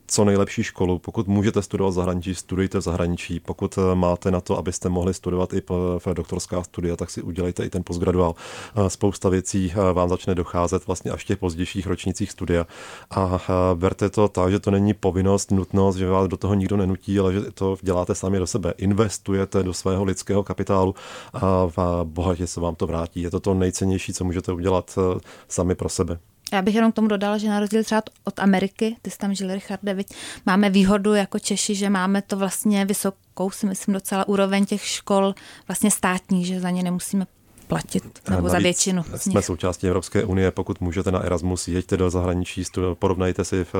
co 0.07 0.25
nejlepší 0.25 0.63
školu. 0.63 0.99
Pokud 0.99 1.27
můžete 1.27 1.61
studovat 1.61 1.89
v 1.89 1.93
zahraničí, 1.93 2.35
studujte 2.35 2.77
v 2.77 2.81
zahraničí. 2.81 3.39
Pokud 3.39 3.77
eh, 3.77 3.95
máte 3.95 4.31
na 4.31 4.41
to, 4.41 4.57
abyste 4.57 4.89
mohli 4.89 5.13
studovat 5.13 5.53
i 5.53 5.61
v 6.05 6.13
doktorská 6.13 6.63
studia, 6.63 6.95
tak 6.95 7.09
si 7.09 7.21
udělejte 7.21 7.65
i 7.65 7.69
ten 7.69 7.83
postgraduál. 7.83 8.35
Eh, 8.75 8.89
spousta 8.89 9.29
věcí 9.29 9.73
eh, 9.73 9.93
vám 9.93 10.09
začne 10.09 10.35
docházet 10.35 10.87
vlastně 10.87 11.11
až 11.11 11.23
v 11.23 11.27
těch 11.27 11.37
pozdějších 11.37 11.87
ročnících 11.87 12.31
studia. 12.31 12.67
A 13.11 13.39
berte 13.73 14.09
to 14.09 14.27
tak, 14.27 14.51
že 14.51 14.59
to 14.59 14.71
není 14.71 14.93
povinnost, 14.93 15.51
nutnost, 15.51 15.95
že 15.95 16.07
vás 16.09 16.27
do 16.27 16.37
toho 16.37 16.53
nikdo 16.53 16.77
nenutí, 16.77 17.19
ale 17.19 17.33
že 17.33 17.41
to 17.41 17.77
děláte 17.81 18.15
sami 18.15 18.39
do 18.39 18.47
sebe. 18.47 18.73
Investujete 18.77 19.63
do 19.63 19.73
svého 19.73 20.03
lidského 20.03 20.43
kapitálu 20.43 20.95
a 21.33 21.67
bohatě 22.03 22.47
se 22.47 22.61
vám 22.61 22.75
to 22.75 22.87
vrátí. 22.87 23.21
Je 23.21 23.31
to 23.31 23.39
to 23.39 23.53
nejcennější, 23.53 24.13
co 24.13 24.23
můžete 24.23 24.51
udělat 24.51 24.99
sami 25.47 25.75
pro 25.75 25.89
sebe. 25.89 26.19
Já 26.53 26.61
bych 26.61 26.75
jenom 26.75 26.91
k 26.91 26.95
tomu 26.95 27.07
dodala, 27.07 27.37
že 27.37 27.49
na 27.49 27.59
rozdíl 27.59 27.83
třeba 27.83 28.01
od 28.23 28.39
Ameriky, 28.39 28.95
ty 29.01 29.11
jsi 29.11 29.17
tam 29.17 29.33
žil, 29.33 29.53
Richarde, 29.53 29.93
viď, 29.93 30.07
máme 30.45 30.69
výhodu 30.69 31.13
jako 31.13 31.39
Češi, 31.39 31.75
že 31.75 31.89
máme 31.89 32.21
to 32.21 32.37
vlastně 32.37 32.85
vysokou, 32.85 33.51
si 33.51 33.65
myslím, 33.65 33.93
docela 33.93 34.27
úroveň 34.27 34.65
těch 34.65 34.85
škol 34.85 35.35
vlastně 35.67 35.91
státních, 35.91 36.47
že 36.47 36.59
za 36.59 36.69
ně 36.69 36.83
nemusíme 36.83 37.25
platit, 37.67 38.29
nebo 38.29 38.49
za 38.49 38.59
většinu. 38.59 39.03
Jsme 39.15 39.41
součástí 39.41 39.87
Evropské 39.87 40.23
unie, 40.23 40.51
pokud 40.51 40.81
můžete 40.81 41.11
na 41.11 41.19
Erasmus, 41.19 41.67
jeďte 41.67 41.97
do 41.97 42.09
zahraničí, 42.09 42.63
porovnajte 42.93 43.45
si 43.45 43.63
v, 43.63 43.73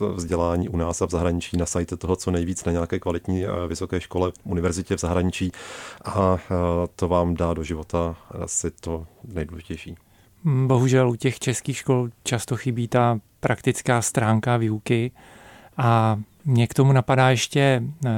v 0.00 0.14
vzdělání 0.14 0.68
u 0.68 0.76
nás 0.76 1.02
a 1.02 1.06
v 1.06 1.10
zahraničí, 1.10 1.56
nasajte 1.56 1.96
toho 1.96 2.16
co 2.16 2.30
nejvíc 2.30 2.64
na 2.64 2.72
nějaké 2.72 2.98
kvalitní 2.98 3.44
eh, 3.44 3.48
vysoké 3.68 4.00
škole, 4.00 4.32
univerzitě 4.44 4.96
v 4.96 5.00
zahraničí 5.00 5.52
a 6.04 6.38
eh, 6.38 6.54
to 6.96 7.08
vám 7.08 7.34
dá 7.34 7.54
do 7.54 7.64
života 7.64 8.16
asi 8.30 8.70
to 8.70 9.06
nejdůležitější. 9.24 9.96
Bohužel 10.44 11.10
u 11.10 11.16
těch 11.16 11.38
českých 11.38 11.76
škol 11.76 12.08
často 12.24 12.56
chybí 12.56 12.88
ta 12.88 13.20
praktická 13.40 14.02
stránka 14.02 14.56
výuky 14.56 15.10
a 15.76 16.20
mě 16.44 16.66
k 16.66 16.74
tomu 16.74 16.92
napadá 16.92 17.30
ještě, 17.30 17.82
eh, 18.06 18.10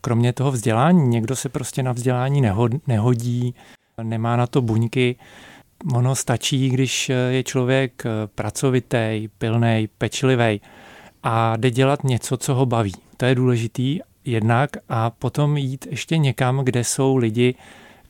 kromě 0.00 0.32
toho 0.32 0.50
vzdělání, 0.50 1.08
někdo 1.08 1.36
se 1.36 1.48
prostě 1.48 1.82
na 1.82 1.92
vzdělání 1.92 2.42
nehodí, 2.86 3.54
nemá 4.02 4.36
na 4.36 4.46
to 4.46 4.62
buňky. 4.62 5.16
Ono 5.94 6.14
stačí, 6.14 6.70
když 6.70 7.10
je 7.28 7.42
člověk 7.42 8.02
eh, 8.06 8.10
pracovitý, 8.34 9.28
pilný, 9.38 9.88
pečlivý 9.98 10.60
a 11.22 11.56
jde 11.56 11.70
dělat 11.70 12.04
něco, 12.04 12.36
co 12.36 12.54
ho 12.54 12.66
baví. 12.66 12.92
To 13.16 13.24
je 13.24 13.34
důležitý 13.34 14.00
jednak 14.24 14.70
a 14.88 15.10
potom 15.10 15.56
jít 15.56 15.86
ještě 15.90 16.18
někam, 16.18 16.58
kde 16.64 16.84
jsou 16.84 17.16
lidi, 17.16 17.54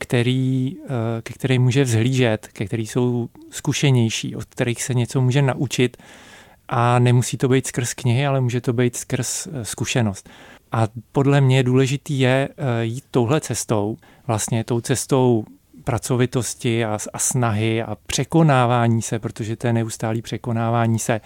který, 0.02 0.76
eh, 0.84 1.22
ke 1.22 1.34
kterým 1.34 1.62
může 1.62 1.84
vzhlížet, 1.84 2.48
ke 2.52 2.66
který 2.66 2.86
jsou 2.86 3.28
zkušenější, 3.50 4.36
od 4.36 4.44
kterých 4.44 4.82
se 4.82 4.94
něco 4.94 5.20
může 5.20 5.42
naučit 5.42 5.96
a 6.68 6.98
nemusí 6.98 7.36
to 7.36 7.48
být 7.48 7.66
skrz 7.66 7.94
knihy, 7.94 8.26
ale 8.26 8.40
může 8.40 8.60
to 8.60 8.72
být 8.72 8.96
skrz 8.96 9.46
eh, 9.46 9.64
zkušenost. 9.64 10.28
A 10.72 10.88
podle 11.12 11.40
mě 11.40 11.62
důležitý 11.62 12.20
je 12.20 12.48
eh, 12.48 12.84
jít 12.84 13.04
touhle 13.10 13.40
cestou, 13.40 13.96
vlastně 14.26 14.64
tou 14.64 14.80
cestou 14.80 15.44
pracovitosti 15.84 16.84
a, 16.84 16.98
a 17.12 17.18
snahy 17.18 17.82
a 17.82 17.96
překonávání 18.06 19.02
se, 19.02 19.18
protože 19.18 19.56
to 19.56 19.66
je 19.66 19.72
neustálý 19.72 20.22
překonávání 20.22 20.98
se. 20.98 21.20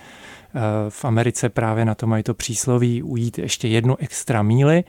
V 0.88 1.04
Americe 1.04 1.48
právě 1.48 1.84
na 1.84 1.94
to 1.94 2.06
mají 2.06 2.22
to 2.22 2.34
přísloví 2.34 3.02
ujít 3.02 3.38
ještě 3.38 3.68
jednu 3.68 3.96
extra 3.98 4.42
míly 4.42 4.84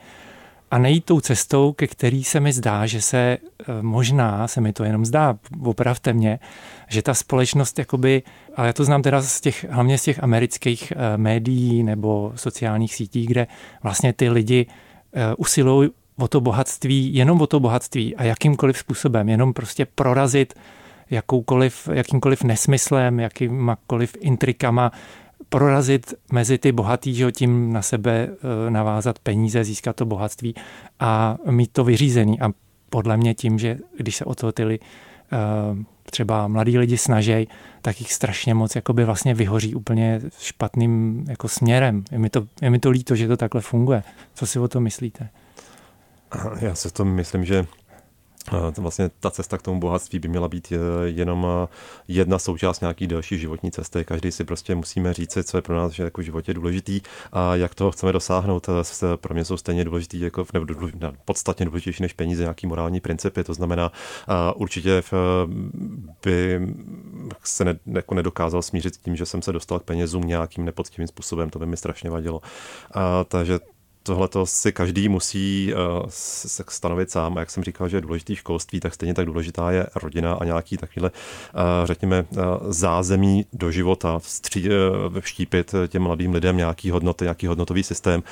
a 0.72 0.78
nejít 0.78 1.06
tou 1.06 1.20
cestou, 1.20 1.74
ke 1.74 1.88
který 1.88 2.24
se 2.24 2.40
mi 2.40 2.54
zdá, 2.54 2.86
že 2.86 3.02
se 3.02 3.18
e, 3.18 3.38
možná, 3.82 4.48
se 4.48 4.62
mi 4.62 4.74
to 4.74 4.84
jenom 4.84 5.06
zdá, 5.06 5.38
opravte 5.64 6.14
mě, 6.14 6.40
že 6.88 7.02
ta 7.02 7.14
společnost 7.14 7.80
jakoby, 7.80 8.24
ale 8.56 8.68
já 8.68 8.74
to 8.74 8.84
znám 8.84 9.02
teda 9.02 9.22
z 9.22 9.42
těch, 9.42 9.66
hlavně 9.70 9.98
z 9.98 10.04
těch 10.04 10.24
amerických 10.24 10.92
e, 10.92 11.18
médií 11.18 11.84
nebo 11.84 12.32
sociálních 12.36 12.96
sítí, 12.96 13.26
kde 13.26 13.48
vlastně 13.84 14.14
ty 14.14 14.30
lidi 14.30 14.66
e, 15.14 15.36
usilují 15.36 15.90
o 16.18 16.28
to 16.28 16.42
bohatství, 16.42 17.16
jenom 17.16 17.42
o 17.42 17.48
to 17.48 17.60
bohatství 17.60 18.16
a 18.16 18.24
jakýmkoliv 18.24 18.78
způsobem, 18.78 19.30
jenom 19.30 19.54
prostě 19.54 19.86
prorazit 19.86 20.54
jakoukoliv, 21.10 21.90
jakýmkoliv 21.94 22.44
nesmyslem, 22.44 23.20
jakýmakoliv 23.20 24.18
intrikama, 24.20 24.92
prorazit 25.50 26.14
mezi 26.32 26.58
ty 26.58 26.72
bohatý, 26.72 27.16
že 27.16 27.32
tím 27.32 27.74
na 27.74 27.82
sebe 27.82 28.30
eh, 28.30 28.72
navázat 28.72 29.20
peníze, 29.20 29.64
získat 29.64 29.96
to 29.96 30.06
bohatství 30.06 30.56
a 31.00 31.38
mít 31.50 31.72
to 31.72 31.84
vyřízený. 31.84 32.42
A 32.42 32.50
podle 32.90 33.18
mě 33.18 33.34
tím, 33.34 33.60
že 33.60 33.78
když 33.98 34.16
se 34.16 34.26
o 34.26 34.36
to 34.36 34.52
ty 34.52 34.80
třeba 36.12 36.48
mladí 36.48 36.78
lidi 36.78 36.98
snaží, 36.98 37.48
tak 37.82 38.00
jich 38.00 38.14
strašně 38.14 38.54
moc 38.54 38.76
jakoby 38.76 39.06
vlastně 39.06 39.34
vyhoří 39.34 39.76
úplně 39.76 40.22
špatným 40.40 41.26
jako 41.30 41.48
směrem. 41.48 42.04
Je 42.12 42.20
mi, 42.20 42.30
to, 42.30 42.48
je 42.62 42.70
mi 42.70 42.80
to 42.80 42.90
líto, 42.90 43.16
že 43.16 43.28
to 43.28 43.38
takhle 43.38 43.62
funguje. 43.62 44.04
Co 44.34 44.48
si 44.48 44.60
o 44.60 44.68
to 44.68 44.80
myslíte? 44.80 45.30
Já 46.60 46.76
si 46.76 46.94
to 46.94 47.06
myslím, 47.06 47.46
že 47.46 47.66
Vlastně 48.78 49.10
ta 49.20 49.32
cesta 49.32 49.58
k 49.58 49.62
tomu 49.62 49.80
bohatství 49.80 50.20
by 50.20 50.28
měla 50.28 50.48
být 50.48 50.72
eh, 50.72 50.78
jenom 51.06 51.48
eh, 51.64 51.68
jedna 52.08 52.40
součást 52.40 52.82
nějaký 52.82 53.08
delší 53.08 53.38
životní 53.38 53.72
cesty. 53.72 54.06
Každý 54.06 54.32
si 54.32 54.44
prostě 54.44 54.76
musíme 54.76 55.14
říct, 55.14 55.38
co 55.44 55.58
je 55.58 55.62
pro 55.62 55.76
nás 55.76 55.92
že 55.92 56.04
jako 56.04 56.22
v 56.22 56.24
životě 56.24 56.54
důležitý 56.54 57.02
a 57.32 57.56
jak 57.56 57.76
toho 57.76 57.92
chceme 57.92 58.12
dosáhnout. 58.12 58.70
Eh, 58.70 59.18
pro 59.18 59.34
mě 59.34 59.46
jsou 59.46 59.58
stejně 59.58 59.86
důležitý, 59.86 60.20
jako, 60.20 60.46
nebo 60.54 60.66
podstatně 61.26 61.66
důležitější 61.66 62.04
než 62.04 62.14
peníze, 62.14 62.44
nějaký 62.44 62.68
morální 62.68 63.00
principy. 63.00 63.44
To 63.44 63.54
znamená, 63.54 63.92
určitě 64.56 65.04
by 66.24 66.62
se 67.44 67.66
ne, 67.66 67.80
jako 67.86 68.16
nedokázal 68.16 68.62
smířit 68.62 68.96
s 68.96 68.98
tím, 68.98 69.16
že 69.16 69.26
jsem 69.26 69.42
se 69.42 69.52
dostal 69.52 69.80
k 69.80 69.84
penězům 69.84 70.24
nějakým 70.24 70.66
nepoctivým 70.66 71.08
způsobem. 71.08 71.50
To 71.50 71.60
by 71.60 71.66
mi 71.66 71.78
strašně 71.78 72.10
vadilo. 72.10 72.42
A, 72.92 73.24
takže 73.24 73.60
tohle 74.08 74.28
to 74.28 74.46
si 74.46 74.72
každý 74.72 75.10
musí 75.10 75.74
uh, 75.74 76.06
stanovit 76.70 77.12
sám. 77.12 77.38
A 77.38 77.40
jak 77.40 77.52
jsem 77.52 77.64
říkal, 77.64 77.90
že 77.90 77.98
je 77.98 78.02
důležitý 78.02 78.36
školství, 78.36 78.80
tak 78.80 78.94
stejně 78.94 79.14
tak 79.14 79.26
důležitá 79.26 79.72
je 79.72 79.88
rodina 79.96 80.34
a 80.34 80.46
nějaký 80.46 80.78
takovýhle, 80.78 81.12
uh, 81.12 81.62
řekněme, 81.84 82.26
uh, 82.30 82.38
zázemí 82.70 83.46
do 83.54 83.72
života, 83.72 84.20
vstří, 84.20 84.70
vštípit 85.20 85.76
těm 85.88 86.02
mladým 86.02 86.34
lidem 86.34 86.58
nějaký 86.58 86.90
hodnoty, 86.90 87.26
nějaký 87.26 87.48
hodnotový 87.48 87.84
systém, 87.84 88.24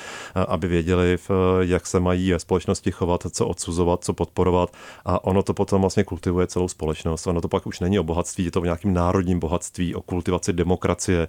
aby 0.48 0.68
věděli, 0.68 1.18
jak 1.60 1.86
se 1.86 2.00
mají 2.00 2.32
ve 2.32 2.38
společnosti 2.38 2.90
chovat, 2.90 3.26
co 3.30 3.46
odsuzovat, 3.46 4.04
co 4.04 4.12
podporovat. 4.12 4.72
A 5.04 5.24
ono 5.24 5.42
to 5.42 5.54
potom 5.54 5.80
vlastně 5.80 6.04
kultivuje 6.04 6.46
celou 6.46 6.68
společnost. 6.68 7.26
Ono 7.26 7.40
to 7.40 7.48
pak 7.48 7.66
už 7.66 7.80
není 7.80 7.98
o 7.98 8.02
bohatství, 8.02 8.44
je 8.44 8.50
to 8.50 8.60
v 8.60 8.64
nějakém 8.64 8.94
národním 8.94 9.40
bohatství, 9.40 9.94
o 9.94 10.02
kultivaci 10.02 10.52
demokracie. 10.52 11.28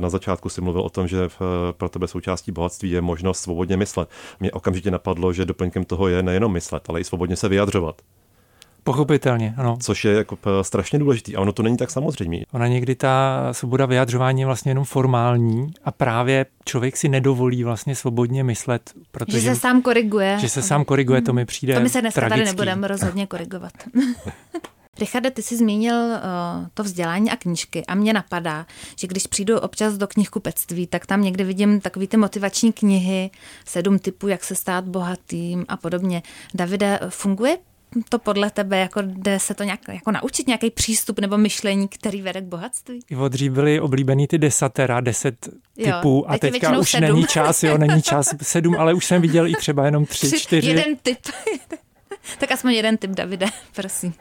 Na 0.00 0.10
začátku 0.10 0.48
si 0.48 0.60
mluvil 0.60 0.82
o 0.82 0.90
tom, 0.90 1.08
že 1.08 1.28
pro 1.76 1.88
tebe 1.88 2.08
součástí 2.08 2.52
bohatství 2.52 2.90
je 2.90 3.00
možnost 3.00 3.43
svobodně 3.44 3.76
myslet. 3.76 4.08
Mě 4.40 4.52
okamžitě 4.52 4.90
napadlo, 4.90 5.32
že 5.32 5.44
doplňkem 5.44 5.84
toho 5.84 6.08
je 6.08 6.22
nejenom 6.22 6.52
myslet, 6.52 6.82
ale 6.88 7.00
i 7.00 7.04
svobodně 7.04 7.36
se 7.36 7.48
vyjadřovat. 7.48 8.02
Pochopitelně, 8.84 9.54
ano. 9.56 9.76
Což 9.80 10.04
je 10.04 10.12
jako 10.12 10.38
strašně 10.62 10.98
důležitý 10.98 11.36
a 11.36 11.40
ono 11.40 11.52
to 11.52 11.62
není 11.62 11.76
tak 11.76 11.90
samozřejmé. 11.90 12.36
Ona 12.52 12.66
někdy 12.68 12.94
ta 12.94 13.38
svoboda 13.52 13.86
vyjadřování 13.86 14.40
je 14.40 14.46
vlastně 14.46 14.70
jenom 14.70 14.84
formální 14.84 15.72
a 15.84 15.90
právě 15.90 16.46
člověk 16.64 16.96
si 16.96 17.08
nedovolí 17.08 17.64
vlastně 17.64 17.94
svobodně 17.94 18.44
myslet, 18.44 18.90
protože... 19.10 19.40
Že 19.40 19.54
se 19.54 19.60
sám 19.60 19.82
koriguje. 19.82 20.36
Že 20.40 20.48
se 20.48 20.62
sám 20.62 20.84
koriguje, 20.84 21.22
to 21.22 21.32
mi 21.32 21.44
přijde 21.44 21.74
To 21.74 21.80
my 21.80 21.88
se 21.88 22.00
dneska 22.00 22.20
tragický. 22.20 22.40
tady 22.40 22.50
nebudeme 22.56 22.88
rozhodně 22.88 23.26
korigovat. 23.34 23.72
Richarde, 24.98 25.30
ty 25.30 25.42
jsi 25.42 25.56
zmínil 25.56 25.94
uh, 25.94 26.18
to 26.74 26.82
vzdělání 26.82 27.30
a 27.30 27.36
knížky 27.36 27.86
a 27.86 27.94
mě 27.94 28.12
napadá, 28.12 28.66
že 28.98 29.06
když 29.06 29.26
přijdu 29.26 29.58
občas 29.58 29.94
do 29.94 30.06
knihkupectví, 30.06 30.86
tak 30.86 31.06
tam 31.06 31.22
někdy 31.22 31.44
vidím 31.44 31.80
takový 31.80 32.06
ty 32.06 32.16
motivační 32.16 32.72
knihy, 32.72 33.30
sedm 33.64 33.98
typů, 33.98 34.28
jak 34.28 34.44
se 34.44 34.54
stát 34.54 34.84
bohatým 34.84 35.64
a 35.68 35.76
podobně. 35.76 36.22
Davide, 36.54 37.00
funguje 37.08 37.58
to 38.08 38.18
podle 38.18 38.50
tebe, 38.50 38.78
jako 38.78 39.02
jde 39.02 39.38
se 39.38 39.54
to 39.54 39.64
nějak 39.64 39.80
jako 39.88 40.10
naučit, 40.10 40.46
nějaký 40.46 40.70
přístup 40.70 41.18
nebo 41.18 41.38
myšlení, 41.38 41.88
který 41.88 42.22
vede 42.22 42.40
k 42.40 42.44
bohatství? 42.44 43.00
I 43.10 43.16
dřív 43.28 43.52
byly 43.52 43.80
oblíbený 43.80 44.26
ty 44.26 44.38
desatera, 44.38 45.00
deset 45.00 45.48
typů 45.74 46.08
jo, 46.08 46.24
a 46.26 46.38
teď 46.38 46.52
teďka 46.52 46.78
už 46.78 46.90
sedm. 46.90 47.08
není 47.08 47.26
čas, 47.26 47.62
jo, 47.62 47.78
není 47.78 48.02
čas 48.02 48.34
sedm, 48.42 48.74
ale 48.78 48.94
už 48.94 49.04
jsem 49.04 49.22
viděl 49.22 49.46
i 49.46 49.52
třeba 49.52 49.84
jenom 49.84 50.06
tři, 50.06 50.26
Tři, 50.26 50.40
čtyři. 50.40 50.68
Jeden 50.68 50.96
typ. 51.02 51.18
Tak 52.38 52.52
aspoň 52.52 52.72
jeden 52.72 52.96
typ, 52.96 53.10
Davide, 53.10 53.46
prosím. 53.76 54.14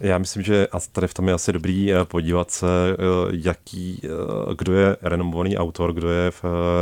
Já 0.00 0.18
myslím, 0.18 0.42
že 0.42 0.66
tady 0.92 1.08
v 1.08 1.14
tom 1.14 1.28
je 1.28 1.34
asi 1.34 1.52
dobrý 1.52 1.92
eh, 1.92 2.04
podívat 2.04 2.50
se, 2.50 2.66
eh, 2.66 2.96
jaký, 3.30 4.00
eh, 4.04 4.08
kdo 4.58 4.72
je 4.72 4.96
renomovaný 5.02 5.56
autor, 5.56 5.92
kdo 5.92 6.10
je 6.10 6.32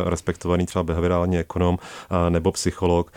respektovaný 0.05 0.67
třeba 0.67 0.83
behaviorální 0.83 1.39
ekonom 1.39 1.79
nebo 2.29 2.53
psycholog. 2.53 3.13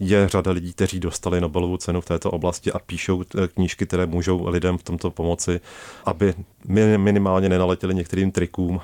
Je 0.00 0.28
řada 0.28 0.50
lidí, 0.50 0.72
kteří 0.72 1.00
dostali 1.00 1.40
Nobelovu 1.40 1.76
cenu 1.76 2.00
v 2.00 2.04
této 2.04 2.30
oblasti 2.30 2.72
a 2.72 2.78
píšou 2.78 3.24
knížky, 3.54 3.86
které 3.86 4.06
můžou 4.06 4.48
lidem 4.48 4.78
v 4.78 4.82
tomto 4.82 5.10
pomoci, 5.10 5.60
aby 6.04 6.34
minimálně 6.96 7.48
nenaletěli 7.48 7.94
některým 7.94 8.32
trikům 8.32 8.80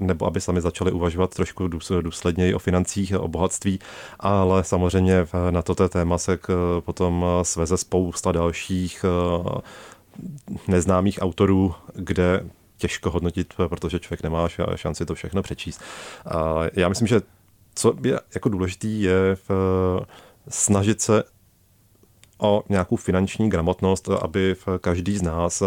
nebo 0.00 0.26
aby 0.26 0.40
sami 0.40 0.60
začali 0.60 0.92
uvažovat 0.92 1.34
trošku 1.34 1.68
důsledněji 2.00 2.54
o 2.54 2.58
financích, 2.58 3.12
o 3.18 3.28
bohatství, 3.28 3.78
ale 4.20 4.64
samozřejmě 4.64 5.26
na 5.50 5.62
toto 5.62 5.88
téma 5.88 6.18
se 6.18 6.38
potom 6.80 7.24
sveze 7.42 7.76
spousta 7.76 8.32
dalších 8.32 9.04
eh, 9.04 9.60
neznámých 10.68 11.18
autorů, 11.22 11.74
kde 11.94 12.44
těžko 12.76 13.10
hodnotit, 13.10 13.54
protože 13.68 14.00
člověk 14.00 14.22
nemá 14.22 14.48
šanci 14.74 15.06
to 15.06 15.14
všechno 15.14 15.42
přečíst. 15.42 15.80
Já 16.72 16.88
myslím, 16.88 17.06
že 17.08 17.20
co 17.74 17.94
je 18.04 18.20
jako 18.34 18.48
důležitý, 18.48 19.02
je 19.02 19.36
snažit 20.48 21.00
se 21.00 21.24
o 22.42 22.62
nějakou 22.68 22.96
finanční 22.96 23.50
gramotnost, 23.50 24.08
aby 24.08 24.56
každý 24.80 25.18
z 25.18 25.22
nás 25.22 25.62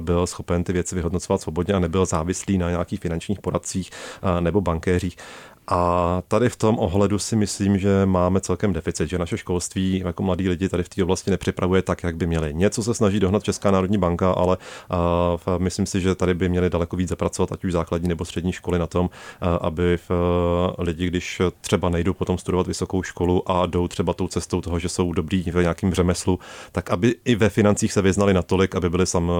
byl 0.00 0.26
schopen 0.26 0.64
ty 0.64 0.72
věci 0.72 0.94
vyhodnocovat 0.94 1.40
svobodně 1.40 1.74
a 1.74 1.78
nebyl 1.78 2.06
závislý 2.06 2.58
na 2.58 2.70
nějakých 2.70 3.00
finančních 3.00 3.40
poradcích 3.40 3.90
nebo 4.40 4.60
bankéřích. 4.60 5.16
A 5.68 6.22
tady 6.28 6.48
v 6.48 6.56
tom 6.56 6.78
ohledu 6.78 7.18
si 7.18 7.36
myslím, 7.36 7.78
že 7.78 8.06
máme 8.06 8.40
celkem 8.40 8.72
deficit, 8.72 9.08
že 9.08 9.18
naše 9.18 9.38
školství 9.38 10.02
jako 10.04 10.22
mladí 10.22 10.48
lidi 10.48 10.68
tady 10.68 10.82
v 10.82 10.88
té 10.88 11.02
oblasti 11.02 11.30
nepřipravuje 11.30 11.82
tak, 11.82 12.02
jak 12.02 12.16
by 12.16 12.26
měli. 12.26 12.54
Něco 12.54 12.82
se 12.82 12.94
snaží 12.94 13.20
dohnat 13.20 13.42
Česká 13.42 13.70
národní 13.70 13.98
banka, 13.98 14.30
ale 14.30 14.56
uh, 14.56 15.58
myslím 15.58 15.86
si, 15.86 16.00
že 16.00 16.14
tady 16.14 16.34
by 16.34 16.48
měli 16.48 16.70
daleko 16.70 16.96
víc 16.96 17.08
zapracovat, 17.08 17.52
ať 17.52 17.64
už 17.64 17.72
základní 17.72 18.08
nebo 18.08 18.24
střední 18.24 18.52
školy 18.52 18.78
na 18.78 18.86
tom, 18.86 19.06
uh, 19.06 19.48
aby 19.60 19.98
uh, 20.10 20.84
lidi, 20.84 21.06
když 21.06 21.42
třeba 21.60 21.88
nejdou 21.88 22.12
potom 22.12 22.38
studovat 22.38 22.66
vysokou 22.66 23.02
školu 23.02 23.50
a 23.50 23.66
jdou 23.66 23.88
třeba 23.88 24.12
tou 24.12 24.28
cestou 24.28 24.60
toho, 24.60 24.78
že 24.78 24.88
jsou 24.88 25.12
dobrý 25.12 25.42
ve 25.42 25.62
nějakém 25.62 25.94
řemeslu, 25.94 26.38
tak 26.72 26.90
aby 26.90 27.14
i 27.24 27.34
ve 27.34 27.48
financích 27.48 27.92
se 27.92 28.02
vyznali 28.02 28.34
natolik, 28.34 28.74
aby 28.74 28.90
byli 28.90 29.06
sam 29.06 29.32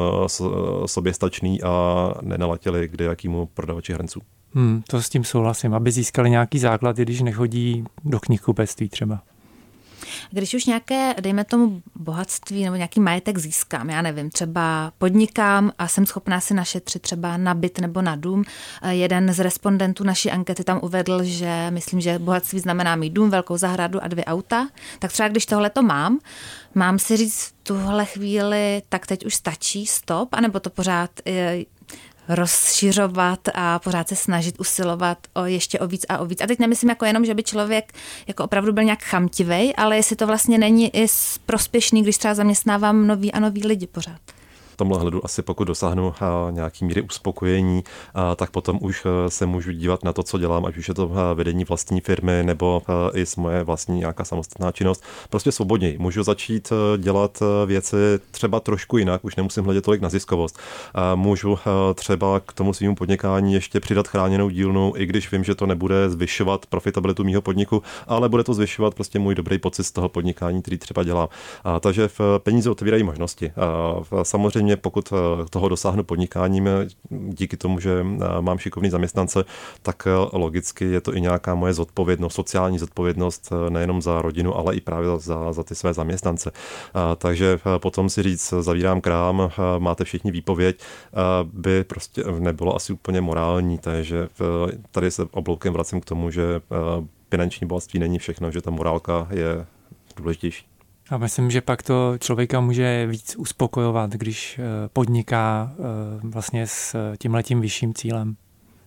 soběstační 0.87 1.63
a 1.63 2.15
nenalatěli 2.23 2.89
kde 2.89 3.05
jakýmu 3.05 3.47
prodavači 3.55 3.93
hrnců. 3.93 4.21
Hmm, 4.57 4.83
to 4.89 5.03
s 5.03 5.09
tím 5.09 5.25
souhlasím, 5.25 5.75
aby 5.75 5.93
získali 5.93 6.31
nějaký 6.31 6.59
základ, 6.59 6.97
když 6.97 7.21
nechodí 7.21 7.85
do 8.05 8.21
knihkupectví 8.21 8.89
třeba. 8.89 9.23
Když 10.31 10.55
už 10.55 10.67
nějaké, 10.67 11.15
dejme 11.21 11.45
tomu, 11.45 11.83
bohatství 11.95 12.65
nebo 12.65 12.77
nějaký 12.77 13.01
majetek 13.01 13.39
získám, 13.39 13.91
já 13.91 14.03
nevím, 14.03 14.31
třeba 14.31 14.93
podnikám 14.99 15.73
a 15.79 15.89
jsem 15.89 16.07
schopná 16.07 16.41
si 16.41 16.55
našetřit 16.55 17.03
třeba 17.03 17.37
na 17.37 17.55
byt 17.55 17.81
nebo 17.81 18.03
na 18.03 18.17
dům. 18.17 18.45
Jeden 18.89 19.33
z 19.33 19.39
respondentů 19.39 20.05
naší 20.05 20.31
ankety 20.31 20.65
tam 20.65 20.81
uvedl, 20.83 21.25
že 21.25 21.71
myslím, 21.71 22.01
že 22.01 22.19
bohatství 22.19 22.61
znamená 22.61 22.97
mít 22.97 23.13
dům, 23.13 23.31
velkou 23.31 23.57
zahradu 23.57 24.05
a 24.05 24.09
dvě 24.09 24.25
auta. 24.25 24.69
Tak 24.99 25.13
třeba 25.13 25.29
když 25.29 25.47
tohle 25.47 25.71
to 25.71 25.83
mám, 25.83 26.19
mám 26.75 26.99
si 26.99 27.17
říct 27.17 27.41
v 27.41 27.53
tuhle 27.63 28.05
chvíli, 28.05 28.83
tak 28.89 29.07
teď 29.07 29.27
už 29.27 29.35
stačí, 29.35 29.87
stop, 29.87 30.29
anebo 30.33 30.61
to 30.61 30.71
pořád 30.71 31.11
rozšiřovat 32.29 33.41
a 33.55 33.79
pořád 33.79 34.09
se 34.09 34.17
snažit 34.17 34.61
usilovat 34.61 35.19
o 35.35 35.45
ještě 35.45 35.79
o 35.79 35.87
víc 35.87 36.07
a 36.09 36.19
o 36.19 36.27
víc. 36.27 36.41
A 36.41 36.47
teď 36.47 36.59
nemyslím 36.59 36.91
jako 36.91 37.05
jenom, 37.05 37.25
že 37.25 37.35
by 37.35 37.43
člověk 37.43 37.93
jako 38.27 38.45
opravdu 38.45 38.73
byl 38.73 38.85
nějak 38.85 39.03
chamtivej, 39.03 39.75
ale 39.77 39.97
jestli 39.97 40.17
to 40.17 40.27
vlastně 40.27 40.59
není 40.59 40.97
i 40.97 41.07
prospěšný, 41.47 42.03
když 42.03 42.19
třeba 42.19 42.35
zaměstnávám 42.35 43.07
nový 43.07 43.33
a 43.33 43.41
nový 43.41 43.67
lidi 43.67 43.87
pořád 43.87 44.36
tomhle 44.77 44.99
hledu 44.99 45.25
asi 45.25 45.43
pokud 45.43 45.65
dosáhnu 45.65 46.15
nějaký 46.51 46.85
míry 46.85 47.03
uspokojení, 47.03 47.85
tak 48.37 48.51
potom 48.51 48.79
už 48.83 49.03
e, 49.07 49.31
se 49.31 49.47
můžu 49.47 49.73
dívat 49.73 50.05
na 50.05 50.13
to, 50.13 50.23
co 50.23 50.39
dělám, 50.39 50.65
ať 50.65 50.77
už 50.77 50.89
je 50.89 50.95
to 50.95 51.11
vedení 51.35 51.65
vlastní 51.65 52.01
firmy 52.01 52.43
nebo 52.43 52.83
i 53.15 53.27
s 53.27 53.37
moje 53.37 53.65
vlastní 53.65 53.99
nějaká 53.99 54.25
samostatná 54.25 54.73
činnost. 54.73 55.05
Prostě 55.31 55.53
svobodněji. 55.53 55.99
Můžu 55.99 56.23
začít 56.23 56.73
dělat 56.99 57.43
věci 57.67 57.97
třeba 58.31 58.61
trošku 58.61 58.99
jinak, 58.99 59.25
už 59.25 59.37
nemusím 59.37 59.65
hledět 59.65 59.85
tolik 59.85 60.01
na 60.01 60.09
ziskovost. 60.09 60.59
Můžu 61.15 61.59
třeba 61.95 62.41
k 62.41 62.53
tomu 62.53 62.73
svým 62.73 62.95
podnikání 62.95 63.55
ještě 63.55 63.81
přidat 63.81 64.09
chráněnou 64.09 64.49
dílnu, 64.49 64.93
i 64.97 65.07
když 65.07 65.33
vím, 65.33 65.45
že 65.45 65.55
to 65.55 65.67
nebude 65.67 66.11
zvyšovat 66.11 66.67
profitabilitu 66.67 67.25
mého 67.25 67.43
podniku, 67.43 67.83
ale 68.07 68.29
bude 68.29 68.45
to 68.45 68.55
zvyšovat 68.55 68.95
prostě 68.95 69.19
můj 69.19 69.35
dobrý 69.35 69.59
pocit 69.59 69.85
z 69.85 69.93
toho 69.93 70.09
podnikání, 70.09 70.63
který 70.63 70.79
třeba 70.79 71.03
dělám. 71.03 71.29
Takže 71.81 72.09
v 72.09 72.21
peníze 72.39 72.71
otevírají 72.71 73.03
možnosti. 73.03 73.53
Samozřejmě 74.23 74.66
samozřejmě 74.67 74.77
pokud 74.77 75.13
eh, 75.13 75.49
toho 75.51 75.69
dosáhnu 75.69 76.05
podnikáním 76.05 76.69
eh, 76.69 76.87
díky 77.11 77.57
tomu, 77.57 77.81
že 77.81 78.01
eh, 78.01 78.41
mám 78.41 78.59
šikovný 78.59 78.91
zaměstnance, 78.91 79.45
tak 79.83 80.09
logicky 80.33 80.85
je 80.85 81.01
to 81.01 81.15
i 81.15 81.21
nějaká 81.21 81.55
moje 81.55 81.75
zodpovědnost, 81.75 82.35
sociální 82.35 82.79
zodpovědnost 82.79 83.53
nejenom 83.69 84.03
za 84.03 84.23
rodinu, 84.23 84.57
ale 84.57 84.77
i 84.77 84.81
právě 84.81 85.09
za, 85.19 85.53
za 85.53 85.63
ty 85.63 85.75
své 85.75 85.95
zaměstnance. 85.95 86.51
Takže 87.17 87.59
potom 87.79 88.09
si 88.09 88.23
říct, 88.23 88.55
zavírám 88.61 89.01
krám, 89.01 89.51
máte 89.79 90.05
všichni 90.05 90.31
výpověď, 90.31 90.81
by 91.45 91.85
prostě 91.85 92.25
nebylo 92.39 92.77
asi 92.77 92.93
úplně 92.93 93.21
morální, 93.21 93.79
takže 93.79 94.29
tady 94.91 95.11
se 95.11 95.27
obloukem 95.31 95.73
vracím 95.73 96.01
k 96.01 96.05
tomu, 96.05 96.31
že 96.31 96.61
finanční 97.31 97.67
bohatství 97.67 98.01
není 98.01 98.19
všechno, 98.19 98.51
že 98.51 98.63
ta 98.63 98.71
morálka 98.71 99.29
je 99.31 99.67
důležitější. 100.17 100.76
A 101.11 101.19
myslím, 101.19 101.51
že 101.51 101.61
pak 101.61 101.83
to 101.83 102.15
člověka 102.19 102.61
může 102.61 103.07
víc 103.07 103.37
uspokojovat, 103.37 104.11
když 104.11 104.59
eh, 104.59 104.89
podniká 104.93 105.73
eh, 105.73 105.83
vlastně 106.23 106.67
s 106.67 106.95
eh, 106.95 107.17
tímhletím 107.17 107.61
vyšším 107.61 107.95
cílem. 107.95 108.37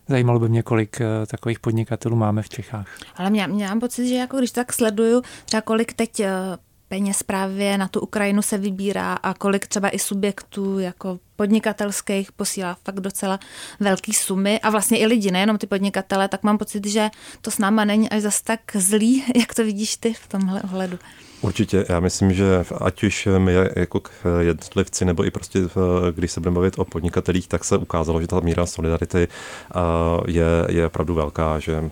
Zajímalo 0.07 0.39
by 0.39 0.49
mě, 0.49 0.63
kolik 0.63 1.01
takových 1.27 1.59
podnikatelů 1.59 2.15
máme 2.15 2.41
v 2.41 2.49
Čechách. 2.49 2.87
Ale 3.15 3.29
mě, 3.29 3.47
mě 3.47 3.67
mám 3.67 3.79
pocit, 3.79 4.07
že 4.07 4.15
jako 4.15 4.37
když 4.37 4.51
tak 4.51 4.73
sleduju, 4.73 5.21
třeba 5.45 5.61
kolik 5.61 5.93
teď 5.93 6.21
peněz 6.89 7.23
právě 7.23 7.77
na 7.77 7.87
tu 7.87 7.99
Ukrajinu 7.99 8.41
se 8.41 8.57
vybírá 8.57 9.13
a 9.13 9.33
kolik 9.33 9.67
třeba 9.67 9.89
i 9.89 9.99
subjektů 9.99 10.79
jako 10.79 11.19
podnikatelských 11.35 12.31
posílá 12.31 12.77
fakt 12.83 12.99
docela 12.99 13.39
velký 13.79 14.13
sumy 14.13 14.59
a 14.59 14.69
vlastně 14.69 14.99
i 14.99 15.05
lidi, 15.05 15.31
nejenom 15.31 15.57
ty 15.57 15.67
podnikatele, 15.67 16.27
tak 16.27 16.43
mám 16.43 16.57
pocit, 16.57 16.87
že 16.87 17.09
to 17.41 17.51
s 17.51 17.57
náma 17.57 17.85
není 17.85 18.09
až 18.09 18.21
zas 18.21 18.41
tak 18.41 18.59
zlý, 18.75 19.23
jak 19.35 19.53
to 19.53 19.63
vidíš 19.63 19.97
ty 19.97 20.13
v 20.13 20.27
tomhle 20.27 20.61
ohledu. 20.61 20.99
Určitě, 21.41 21.85
já 21.89 21.99
myslím, 21.99 22.33
že 22.33 22.65
ať 22.81 23.03
už 23.03 23.27
my 23.37 23.53
jako 23.75 24.01
jednotlivci, 24.39 25.05
nebo 25.05 25.25
i 25.25 25.31
prostě, 25.31 25.59
když 26.15 26.31
se 26.31 26.39
budeme 26.39 26.55
bavit 26.55 26.79
o 26.79 26.85
podnikatelích, 26.85 27.47
tak 27.47 27.65
se 27.65 27.77
ukázalo, 27.77 28.21
že 28.21 28.27
ta 28.27 28.39
míra 28.39 28.65
solidarity 28.65 29.27
je, 30.27 30.45
je 30.69 30.85
opravdu 30.85 31.13
velká, 31.15 31.59
že 31.59 31.89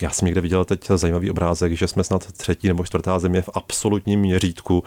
já 0.00 0.10
jsem 0.10 0.26
někde 0.26 0.40
viděl 0.40 0.64
teď 0.64 0.88
zajímavý 0.88 1.30
obrázek, 1.30 1.72
že 1.72 1.88
jsme 1.88 2.04
snad 2.04 2.32
třetí 2.32 2.68
nebo 2.68 2.84
čtvrtá 2.84 3.18
země 3.18 3.42
v 3.42 3.50
absolutním 3.54 4.20
měřítku, 4.20 4.84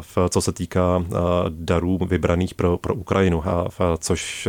v, 0.00 0.18
co 0.30 0.40
se 0.40 0.52
týká 0.52 1.04
darů 1.48 1.98
vybraných 2.08 2.54
pro, 2.54 2.76
pro 2.76 2.94
Ukrajinu, 2.94 3.42
což 3.98 4.48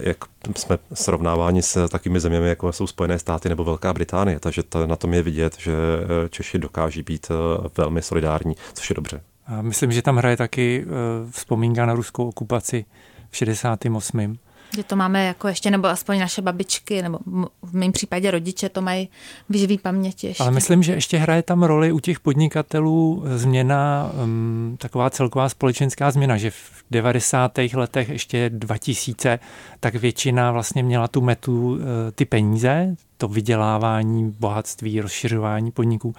jak 0.00 0.16
jsme 0.56 0.78
srovnáváni 0.94 1.62
s 1.62 1.88
takými 1.88 2.20
zeměmi, 2.20 2.48
jako 2.48 2.72
jsou 2.72 2.86
Spojené 2.86 3.18
státy 3.18 3.48
nebo 3.48 3.64
Velká 3.64 3.92
Británie. 3.92 4.40
Takže 4.40 4.62
to, 4.62 4.86
na 4.86 4.96
tom 4.96 5.14
je 5.14 5.22
vidět, 5.22 5.56
že 5.58 5.72
eh, 5.72 6.28
Češi 6.28 6.58
dokáží 6.58 7.02
být 7.02 7.26
eh, 7.30 7.68
velmi 7.76 8.02
solidární, 8.02 8.54
což 8.74 8.90
je 8.90 8.94
dobře. 8.94 9.20
Myslím, 9.60 9.92
že 9.92 10.02
tam 10.02 10.16
hraje 10.16 10.36
taky 10.36 10.84
eh, 10.84 11.30
vzpomínka 11.30 11.86
na 11.86 11.94
ruskou 11.94 12.28
okupaci 12.28 12.84
v 13.30 13.36
68. 13.36 14.38
Že 14.76 14.84
to 14.84 14.96
máme 14.96 15.26
jako 15.26 15.48
ještě, 15.48 15.70
nebo 15.70 15.88
aspoň 15.88 16.18
naše 16.18 16.42
babičky, 16.42 17.02
nebo 17.02 17.18
v 17.62 17.72
mém 17.72 17.92
případě 17.92 18.30
rodiče 18.30 18.68
to 18.68 18.82
mají 18.82 19.08
v 19.48 19.56
živý 19.56 19.78
paměti 19.78 20.26
ještě. 20.26 20.42
Ale 20.42 20.52
myslím, 20.52 20.82
že 20.82 20.92
ještě 20.92 21.18
hraje 21.18 21.42
tam 21.42 21.62
roli 21.62 21.92
u 21.92 22.00
těch 22.00 22.20
podnikatelů 22.20 23.22
změna, 23.36 24.10
um, 24.24 24.76
taková 24.80 25.10
celková 25.10 25.48
společenská 25.48 26.10
změna, 26.10 26.36
že 26.36 26.50
v 26.50 26.84
90. 26.90 27.58
letech 27.74 28.08
ještě 28.08 28.50
2000, 28.50 29.38
tak 29.80 29.94
většina 29.94 30.52
vlastně 30.52 30.82
měla 30.82 31.08
tu 31.08 31.20
metu 31.20 31.70
uh, 31.70 31.78
ty 32.14 32.24
peníze, 32.24 32.94
to 33.16 33.28
vydělávání, 33.28 34.34
bohatství, 34.38 35.00
rozšiřování 35.00 35.70
podniků. 35.70 36.14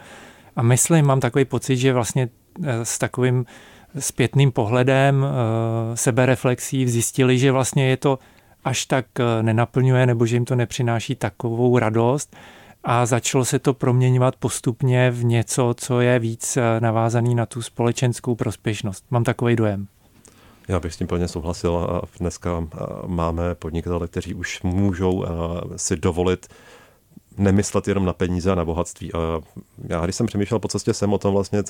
A 0.56 0.62
myslím, 0.62 1.06
mám 1.06 1.20
takový 1.20 1.46
pocit, 1.46 1.78
že 1.78 1.94
vlastně 1.94 2.30
uh, 2.60 2.66
s 2.84 2.98
takovým 2.98 3.46
zpětným 4.00 4.52
pohledem, 4.52 5.22
uh, 5.22 5.96
sebereflexí 5.96 6.88
zjistili, 6.88 7.40
že 7.40 7.52
vlastně 7.52 7.90
je 7.90 7.98
to 7.98 8.20
až 8.63 8.86
tak 8.86 9.06
eh, 9.19 9.43
nenaplňuje 9.43 10.06
nebo 10.06 10.26
že 10.26 10.36
jim 10.36 10.45
to 10.45 10.56
nepřináší 10.56 11.15
takovou 11.15 11.80
radost 11.80 12.36
a 12.84 13.06
začalo 13.06 13.45
se 13.45 13.60
to 13.60 13.74
proměňovat 13.74 14.36
postupně 14.36 15.12
v 15.12 15.24
něco, 15.24 15.74
co 15.78 16.02
je 16.02 16.19
víc 16.19 16.58
eh, 16.58 16.80
navázaný 16.80 17.36
na 17.36 17.45
tu 17.45 17.62
společenskou 17.62 18.36
prospěšnost. 18.36 19.06
Mám 19.12 19.24
takový 19.24 19.56
dojem. 19.56 19.88
Já 20.67 20.80
bych 20.80 20.93
s 20.93 20.98
tím 20.98 21.08
plně 21.08 21.28
souhlasil. 21.28 22.02
Dneska 22.19 22.63
eh, 22.63 22.78
máme 23.08 23.56
podnikatele, 23.56 24.08
kteří 24.08 24.34
už 24.34 24.62
můžou 24.62 25.26
si 25.76 25.95
dovolit 25.98 26.48
nemyslet 27.38 27.88
jenom 27.88 28.06
na 28.06 28.13
peníze 28.13 28.52
a 28.52 28.56
na 28.56 28.65
bohatství. 28.65 29.13
A 29.13 29.17
já, 29.88 30.04
když 30.04 30.15
jsem 30.15 30.28
přemýšlel 30.28 30.60
po 30.60 30.67
cestě 30.67 30.93
sem 30.93 31.13
o 31.13 31.17
tom 31.17 31.34
vlastně, 31.34 31.63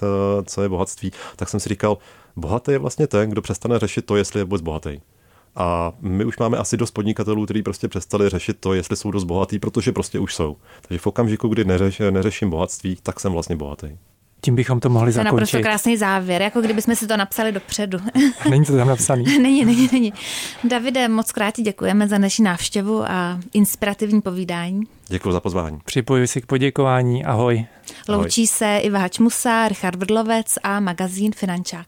co 0.45 0.62
je 0.62 0.69
bohatství, 0.69 1.12
tak 1.36 1.49
jsem 1.49 1.60
si 1.60 1.69
říkal, 1.69 1.97
bohatý 2.36 2.71
je 2.71 2.78
vlastně 2.78 3.08
ten, 3.08 3.30
kdo 3.30 3.41
přestane 3.41 3.80
řešit 3.80 4.06
to, 4.06 4.15
jestli 4.15 4.39
je 4.39 4.43
vůbec 4.43 4.62
bohatý. 4.62 4.99
A 5.56 5.94
my 6.00 6.26
už 6.26 6.38
máme 6.38 6.58
asi 6.58 6.78
dost 6.78 6.92
podnikatelů, 6.92 7.46
kteří 7.46 7.64
prostě 7.64 7.88
přestali 7.88 8.30
řešit 8.30 8.58
to, 8.60 8.74
jestli 8.74 8.96
jsou 8.96 9.12
dost 9.12 9.24
bohatý, 9.24 9.60
protože 9.60 9.92
prostě 9.92 10.20
už 10.20 10.36
jsou. 10.36 10.58
Takže 10.88 11.00
v 11.00 11.08
okamžiku, 11.08 11.48
kdy 11.48 11.66
neřeš, 11.66 12.02
neřeším 12.10 12.50
bohatství, 12.50 12.98
tak 13.04 13.20
jsem 13.20 13.32
vlastně 13.32 13.56
bohatý. 13.56 13.88
Tím 14.42 14.56
bychom 14.56 14.80
to 14.80 14.90
mohli 14.90 15.12
to 15.12 15.16
zakončit. 15.16 15.30
To 15.30 15.36
je 15.36 15.42
naprosto 15.42 15.62
krásný 15.62 15.98
závěr, 15.98 16.42
jako 16.42 16.62
kdybychom 16.62 16.96
si 16.96 17.08
to 17.08 17.18
napsali 17.18 17.52
dopředu. 17.52 18.00
Není 18.50 18.66
to 18.66 18.78
tam 18.78 18.88
napsaný. 18.88 19.24
není, 19.42 19.66
není, 19.66 19.90
není. 19.92 20.14
Davide, 20.64 21.08
moc 21.08 21.32
krát 21.32 21.60
děkujeme 21.60 22.08
za 22.08 22.18
naši 22.18 22.44
návštěvu 22.44 23.04
a 23.04 23.40
inspirativní 23.54 24.22
povídání. 24.22 24.82
Děkuji 25.08 25.32
za 25.32 25.40
pozvání. 25.40 25.80
Připojuji 25.86 26.28
si 26.28 26.42
k 26.42 26.46
poděkování. 26.46 27.26
Ahoj. 27.26 27.66
Loučí 28.08 28.42
Ahoj. 28.42 28.48
se 28.48 28.78
Iva 28.78 29.00
Hačmusa, 29.00 29.68
Richard 29.68 29.96
Vrdlovec 29.96 30.58
a 30.64 30.80
magazín 30.80 31.32
Finančák. 31.32 31.88